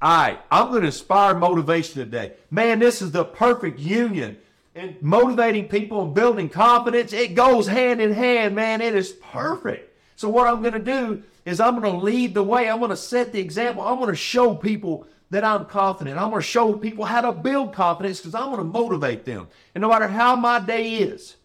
All 0.00 0.16
right, 0.16 0.40
I'm 0.50 0.72
to 0.72 0.78
inspire 0.78 1.34
motivation 1.34 2.02
today. 2.02 2.32
Man, 2.50 2.78
this 2.78 3.02
is 3.02 3.12
the 3.12 3.24
perfect 3.24 3.78
union. 3.78 4.38
And 4.74 5.00
motivating 5.02 5.68
people 5.68 6.02
and 6.02 6.14
building 6.14 6.48
confidence, 6.48 7.12
it 7.12 7.34
goes 7.34 7.66
hand 7.66 8.00
in 8.00 8.14
hand, 8.14 8.54
man. 8.54 8.80
It 8.80 8.94
is 8.94 9.12
perfect. 9.12 9.94
So, 10.16 10.30
what 10.30 10.46
I'm 10.46 10.62
to 10.72 10.78
do 10.78 11.22
is 11.44 11.60
I'm 11.60 11.80
to 11.82 11.90
lead 11.90 12.32
the 12.32 12.42
way. 12.42 12.70
I'm 12.70 12.80
to 12.90 12.96
set 12.96 13.32
the 13.32 13.40
example. 13.40 13.82
I'm 13.82 13.98
to 14.08 14.16
show 14.16 14.54
people 14.54 15.06
that 15.32 15.44
I'm 15.44 15.64
confident. 15.64 16.18
I'm 16.18 16.28
going 16.28 16.42
to 16.42 16.46
show 16.46 16.74
people 16.74 17.06
how 17.06 17.22
to 17.22 17.32
build 17.32 17.72
confidence 17.72 18.20
because 18.20 18.34
I'm 18.34 18.52
going 18.52 18.58
to 18.58 18.64
motivate 18.64 19.24
them. 19.24 19.48
And 19.74 19.80
no 19.80 19.88
matter 19.88 20.06
how 20.06 20.36
my 20.36 20.60
day 20.60 20.96
is, 20.96 21.36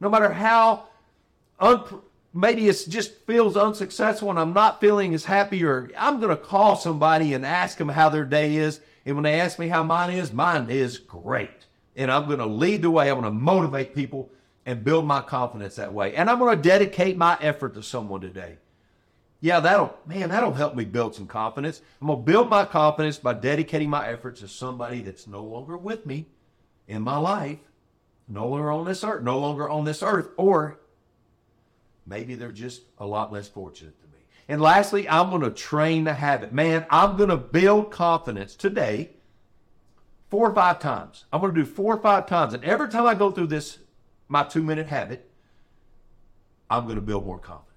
no 0.00 0.10
matter 0.10 0.32
how 0.32 0.88
un- 1.60 2.00
maybe 2.34 2.68
it 2.68 2.84
just 2.88 3.14
feels 3.20 3.56
unsuccessful 3.56 4.28
and 4.28 4.40
I'm 4.40 4.52
not 4.52 4.80
feeling 4.80 5.14
as 5.14 5.24
happy, 5.24 5.62
or 5.64 5.88
I'm 5.96 6.18
going 6.18 6.36
to 6.36 6.42
call 6.42 6.74
somebody 6.74 7.32
and 7.32 7.46
ask 7.46 7.78
them 7.78 7.90
how 7.90 8.08
their 8.08 8.24
day 8.24 8.56
is. 8.56 8.80
And 9.06 9.14
when 9.14 9.22
they 9.22 9.38
ask 9.38 9.56
me 9.56 9.68
how 9.68 9.84
mine 9.84 10.10
is, 10.10 10.32
mine 10.32 10.68
is 10.68 10.98
great. 10.98 11.66
And 11.94 12.10
I'm 12.10 12.26
going 12.26 12.40
to 12.40 12.46
lead 12.46 12.82
the 12.82 12.90
way. 12.90 13.08
I'm 13.08 13.20
going 13.20 13.32
to 13.32 13.40
motivate 13.40 13.94
people 13.94 14.32
and 14.66 14.82
build 14.82 15.06
my 15.06 15.20
confidence 15.20 15.76
that 15.76 15.94
way. 15.94 16.16
And 16.16 16.28
I'm 16.28 16.40
going 16.40 16.56
to 16.56 16.62
dedicate 16.62 17.16
my 17.16 17.38
effort 17.40 17.74
to 17.74 17.84
someone 17.84 18.20
today. 18.20 18.56
Yeah, 19.42 19.58
that'll, 19.58 19.98
man, 20.06 20.28
that'll 20.28 20.52
help 20.52 20.76
me 20.76 20.84
build 20.84 21.16
some 21.16 21.26
confidence. 21.26 21.82
I'm 22.00 22.06
going 22.06 22.20
to 22.20 22.24
build 22.24 22.48
my 22.48 22.64
confidence 22.64 23.18
by 23.18 23.34
dedicating 23.34 23.90
my 23.90 24.06
efforts 24.06 24.40
to 24.40 24.46
somebody 24.46 25.00
that's 25.00 25.26
no 25.26 25.42
longer 25.42 25.76
with 25.76 26.06
me 26.06 26.26
in 26.86 27.02
my 27.02 27.16
life, 27.16 27.58
no 28.28 28.46
longer 28.46 28.70
on 28.70 28.84
this 28.84 29.02
earth, 29.02 29.24
no 29.24 29.40
longer 29.40 29.68
on 29.68 29.84
this 29.84 30.00
earth, 30.00 30.28
or 30.36 30.78
maybe 32.06 32.36
they're 32.36 32.52
just 32.52 32.82
a 32.98 33.04
lot 33.04 33.32
less 33.32 33.48
fortunate 33.48 34.00
than 34.00 34.12
me. 34.12 34.18
And 34.46 34.60
lastly, 34.60 35.08
I'm 35.08 35.30
going 35.30 35.42
to 35.42 35.50
train 35.50 36.04
the 36.04 36.14
habit. 36.14 36.52
Man, 36.52 36.86
I'm 36.88 37.16
going 37.16 37.30
to 37.30 37.36
build 37.36 37.90
confidence 37.90 38.54
today 38.54 39.10
four 40.30 40.48
or 40.48 40.54
five 40.54 40.78
times. 40.78 41.24
I'm 41.32 41.40
going 41.40 41.52
to 41.52 41.60
do 41.62 41.66
four 41.66 41.96
or 41.96 42.00
five 42.00 42.26
times. 42.26 42.54
And 42.54 42.64
every 42.64 42.88
time 42.88 43.06
I 43.06 43.14
go 43.14 43.32
through 43.32 43.48
this, 43.48 43.78
my 44.28 44.44
two 44.44 44.62
minute 44.62 44.86
habit, 44.86 45.28
I'm 46.70 46.84
going 46.84 46.94
to 46.94 47.02
build 47.02 47.26
more 47.26 47.40
confidence. 47.40 47.71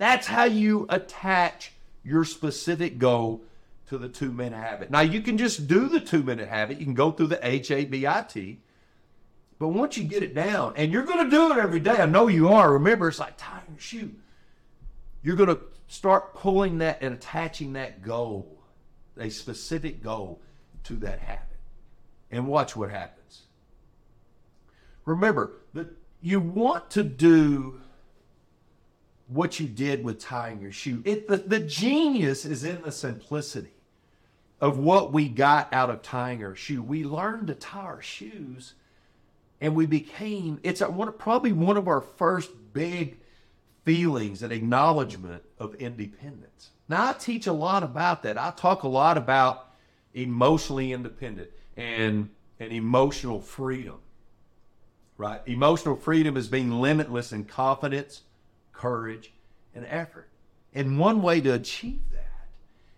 That's 0.00 0.26
how 0.26 0.44
you 0.44 0.86
attach 0.88 1.72
your 2.02 2.24
specific 2.24 2.98
goal 2.98 3.42
to 3.88 3.98
the 3.98 4.08
two 4.08 4.32
minute 4.32 4.56
habit. 4.56 4.90
Now, 4.90 5.00
you 5.00 5.20
can 5.20 5.36
just 5.36 5.68
do 5.68 5.90
the 5.90 6.00
two 6.00 6.22
minute 6.22 6.48
habit. 6.48 6.78
You 6.78 6.86
can 6.86 6.94
go 6.94 7.12
through 7.12 7.26
the 7.26 7.46
H 7.46 7.70
A 7.70 7.84
B 7.84 8.06
I 8.06 8.22
T. 8.22 8.60
But 9.58 9.68
once 9.68 9.98
you 9.98 10.04
get 10.04 10.22
it 10.22 10.34
down, 10.34 10.72
and 10.76 10.90
you're 10.90 11.04
going 11.04 11.22
to 11.26 11.30
do 11.30 11.52
it 11.52 11.58
every 11.58 11.80
day, 11.80 11.98
I 11.98 12.06
know 12.06 12.28
you 12.28 12.48
are. 12.48 12.72
Remember, 12.72 13.08
it's 13.08 13.18
like 13.18 13.34
tying 13.36 13.60
your 13.68 13.78
shoe. 13.78 14.12
You're 15.22 15.36
going 15.36 15.50
to 15.50 15.60
start 15.86 16.32
pulling 16.32 16.78
that 16.78 17.02
and 17.02 17.16
attaching 17.16 17.74
that 17.74 18.00
goal, 18.00 18.58
a 19.18 19.28
specific 19.28 20.02
goal, 20.02 20.40
to 20.84 20.94
that 20.94 21.18
habit. 21.18 21.58
And 22.30 22.46
watch 22.46 22.74
what 22.74 22.90
happens. 22.90 23.42
Remember 25.04 25.58
that 25.74 25.88
you 26.22 26.40
want 26.40 26.90
to 26.92 27.02
do 27.02 27.82
what 29.30 29.60
you 29.60 29.66
did 29.66 30.04
with 30.04 30.18
tying 30.18 30.60
your 30.60 30.72
shoe. 30.72 31.02
It, 31.04 31.28
the, 31.28 31.36
the 31.36 31.60
genius 31.60 32.44
is 32.44 32.64
in 32.64 32.82
the 32.82 32.90
simplicity 32.90 33.72
of 34.60 34.78
what 34.78 35.12
we 35.12 35.28
got 35.28 35.72
out 35.72 35.88
of 35.88 36.02
tying 36.02 36.44
our 36.44 36.56
shoe. 36.56 36.82
We 36.82 37.04
learned 37.04 37.46
to 37.46 37.54
tie 37.54 37.80
our 37.80 38.02
shoes 38.02 38.74
and 39.60 39.74
we 39.74 39.86
became, 39.86 40.58
it's 40.62 40.80
a, 40.80 40.90
one, 40.90 41.12
probably 41.12 41.52
one 41.52 41.76
of 41.76 41.86
our 41.86 42.00
first 42.00 42.50
big 42.72 43.18
feelings 43.84 44.42
and 44.42 44.52
acknowledgement 44.52 45.42
of 45.58 45.74
independence. 45.76 46.70
Now, 46.88 47.10
I 47.10 47.12
teach 47.12 47.46
a 47.46 47.52
lot 47.52 47.82
about 47.82 48.24
that. 48.24 48.36
I 48.36 48.50
talk 48.50 48.82
a 48.82 48.88
lot 48.88 49.16
about 49.16 49.70
emotionally 50.12 50.92
independent 50.92 51.50
and, 51.76 52.30
and 52.58 52.72
emotional 52.72 53.40
freedom, 53.40 53.98
right? 55.16 55.40
Emotional 55.46 55.94
freedom 55.94 56.36
is 56.36 56.48
being 56.48 56.72
limitless 56.72 57.32
in 57.32 57.44
confidence 57.44 58.22
courage, 58.80 59.32
and 59.74 59.86
effort. 59.88 60.28
And 60.74 60.98
one 60.98 61.20
way 61.20 61.40
to 61.42 61.52
achieve 61.52 62.00
that 62.12 62.48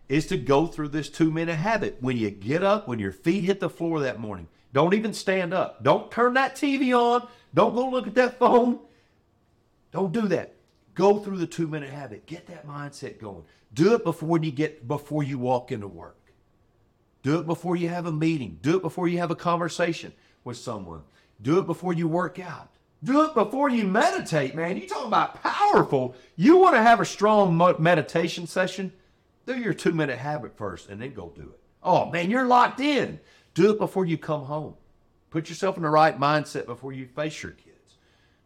is 0.08 0.26
to 0.28 0.36
go 0.36 0.66
through 0.66 0.88
this 0.88 1.08
two 1.08 1.30
minute 1.30 1.56
habit. 1.56 1.96
When 2.00 2.16
you 2.16 2.30
get 2.30 2.62
up, 2.62 2.86
when 2.86 3.00
your 3.00 3.12
feet 3.12 3.44
hit 3.44 3.58
the 3.58 3.68
floor 3.68 4.00
that 4.00 4.20
morning, 4.20 4.46
don't 4.72 4.94
even 4.94 5.12
stand 5.12 5.52
up. 5.52 5.82
Don't 5.82 6.10
turn 6.10 6.34
that 6.34 6.54
TV 6.54 6.96
on. 6.96 7.26
Don't 7.52 7.74
go 7.74 7.88
look 7.88 8.06
at 8.06 8.14
that 8.14 8.38
phone. 8.38 8.78
Don't 9.90 10.12
do 10.12 10.28
that. 10.28 10.54
Go 10.94 11.18
through 11.18 11.38
the 11.38 11.46
two 11.46 11.66
minute 11.66 11.90
habit. 11.90 12.26
Get 12.26 12.46
that 12.46 12.66
mindset 12.66 13.18
going. 13.18 13.42
Do 13.74 13.94
it 13.94 14.04
before 14.04 14.38
you 14.38 14.52
get 14.52 14.86
before 14.86 15.24
you 15.24 15.38
walk 15.38 15.72
into 15.72 15.88
work. 15.88 16.16
Do 17.22 17.40
it 17.40 17.46
before 17.46 17.76
you 17.76 17.88
have 17.88 18.06
a 18.06 18.12
meeting. 18.12 18.58
Do 18.62 18.76
it 18.76 18.82
before 18.82 19.08
you 19.08 19.18
have 19.18 19.30
a 19.30 19.36
conversation 19.36 20.12
with 20.44 20.58
someone. 20.58 21.02
Do 21.40 21.58
it 21.58 21.66
before 21.66 21.92
you 21.92 22.06
work 22.06 22.38
out. 22.38 22.68
Do 23.04 23.24
it 23.24 23.34
before 23.34 23.68
you 23.68 23.84
meditate, 23.84 24.54
man. 24.54 24.76
You 24.76 24.86
talking 24.86 25.08
about 25.08 25.42
powerful. 25.42 26.14
You 26.36 26.58
want 26.58 26.76
to 26.76 26.82
have 26.82 27.00
a 27.00 27.04
strong 27.04 27.56
meditation 27.78 28.46
session? 28.46 28.92
Do 29.46 29.58
your 29.58 29.74
two 29.74 29.92
minute 29.92 30.18
habit 30.18 30.56
first 30.56 30.88
and 30.88 31.02
then 31.02 31.12
go 31.12 31.32
do 31.34 31.42
it. 31.42 31.60
Oh, 31.82 32.10
man, 32.10 32.30
you're 32.30 32.46
locked 32.46 32.78
in. 32.78 33.18
Do 33.54 33.72
it 33.72 33.78
before 33.78 34.06
you 34.06 34.16
come 34.16 34.44
home. 34.44 34.74
Put 35.30 35.48
yourself 35.48 35.76
in 35.76 35.82
the 35.82 35.88
right 35.88 36.18
mindset 36.18 36.66
before 36.66 36.92
you 36.92 37.06
face 37.06 37.42
your 37.42 37.52
kids 37.52 37.96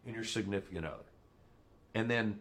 and 0.05 0.15
your 0.15 0.23
significant 0.23 0.85
other. 0.85 1.03
And 1.93 2.09
then 2.09 2.39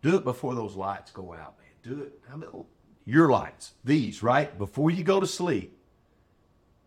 do 0.00 0.16
it 0.16 0.24
before 0.24 0.54
those 0.54 0.74
lights 0.74 1.10
go 1.10 1.34
out, 1.34 1.56
man. 1.58 1.68
Do 1.82 2.02
it. 2.02 2.18
I 2.32 2.36
mean, 2.36 2.48
oh, 2.54 2.66
your 3.04 3.28
lights, 3.28 3.72
these, 3.84 4.22
right? 4.22 4.56
Before 4.56 4.90
you 4.90 5.04
go 5.04 5.20
to 5.20 5.26
sleep, 5.26 5.78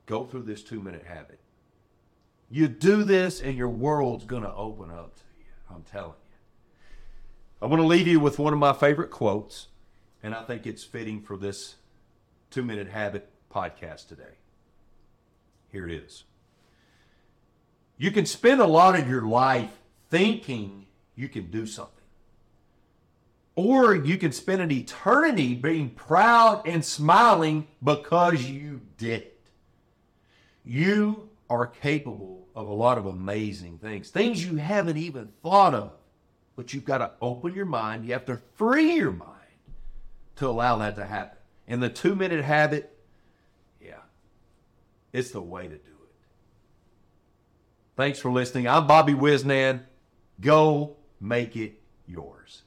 go 0.05 0.25
through 0.25 0.43
this 0.43 0.63
two 0.63 0.81
minute 0.81 1.05
habit. 1.05 1.39
You 2.49 2.67
do 2.67 3.03
this 3.03 3.41
and 3.41 3.55
your 3.55 3.69
world's 3.69 4.25
going 4.25 4.43
to 4.43 4.53
open 4.53 4.89
up 4.89 5.15
to 5.15 5.23
you. 5.37 5.45
I'm 5.69 5.83
telling 5.83 6.13
you. 6.23 6.35
I 7.61 7.65
want 7.67 7.81
to 7.81 7.87
leave 7.87 8.07
you 8.07 8.19
with 8.19 8.39
one 8.39 8.53
of 8.53 8.59
my 8.59 8.73
favorite 8.73 9.11
quotes, 9.11 9.67
and 10.23 10.33
I 10.33 10.43
think 10.43 10.65
it's 10.65 10.83
fitting 10.83 11.21
for 11.21 11.37
this 11.37 11.75
two 12.49 12.63
minute 12.63 12.89
habit 12.89 13.29
podcast 13.53 14.07
today. 14.07 14.37
Here 15.71 15.87
it 15.87 15.93
is. 15.93 16.23
You 17.97 18.11
can 18.11 18.25
spend 18.25 18.61
a 18.61 18.65
lot 18.65 18.97
of 18.97 19.07
your 19.07 19.23
life 19.23 19.77
thinking 20.09 20.87
you 21.15 21.29
can 21.29 21.51
do 21.51 21.65
something. 21.65 21.93
Or 23.55 23.93
you 23.93 24.17
can 24.17 24.31
spend 24.31 24.61
an 24.61 24.71
eternity 24.71 25.53
being 25.53 25.89
proud 25.89 26.65
and 26.65 26.83
smiling 26.83 27.67
because 27.83 28.45
you 28.45 28.79
did 28.97 29.23
it. 29.23 29.49
You 30.63 31.28
are 31.49 31.65
capable 31.65 32.47
of 32.55 32.67
a 32.67 32.73
lot 32.73 32.97
of 32.97 33.05
amazing 33.05 33.77
things, 33.79 34.09
things 34.09 34.45
you 34.45 34.57
haven't 34.57 34.97
even 34.97 35.29
thought 35.41 35.73
of. 35.73 35.93
But 36.55 36.73
you've 36.73 36.85
got 36.85 36.97
to 36.99 37.11
open 37.21 37.53
your 37.53 37.65
mind. 37.65 38.05
You 38.05 38.13
have 38.13 38.25
to 38.25 38.39
free 38.55 38.95
your 38.95 39.11
mind 39.11 39.31
to 40.35 40.47
allow 40.47 40.77
that 40.77 40.95
to 40.97 41.05
happen. 41.05 41.37
And 41.67 41.81
the 41.81 41.89
two 41.89 42.15
minute 42.15 42.43
habit, 42.43 42.97
yeah, 43.81 44.01
it's 45.13 45.31
the 45.31 45.41
way 45.41 45.63
to 45.63 45.69
do 45.69 45.75
it. 45.75 46.15
Thanks 47.95 48.19
for 48.19 48.31
listening. 48.31 48.67
I'm 48.67 48.87
Bobby 48.87 49.13
Wisnan. 49.13 49.81
Go 50.41 50.97
make 51.21 51.55
it 51.55 51.79
yours. 52.07 52.63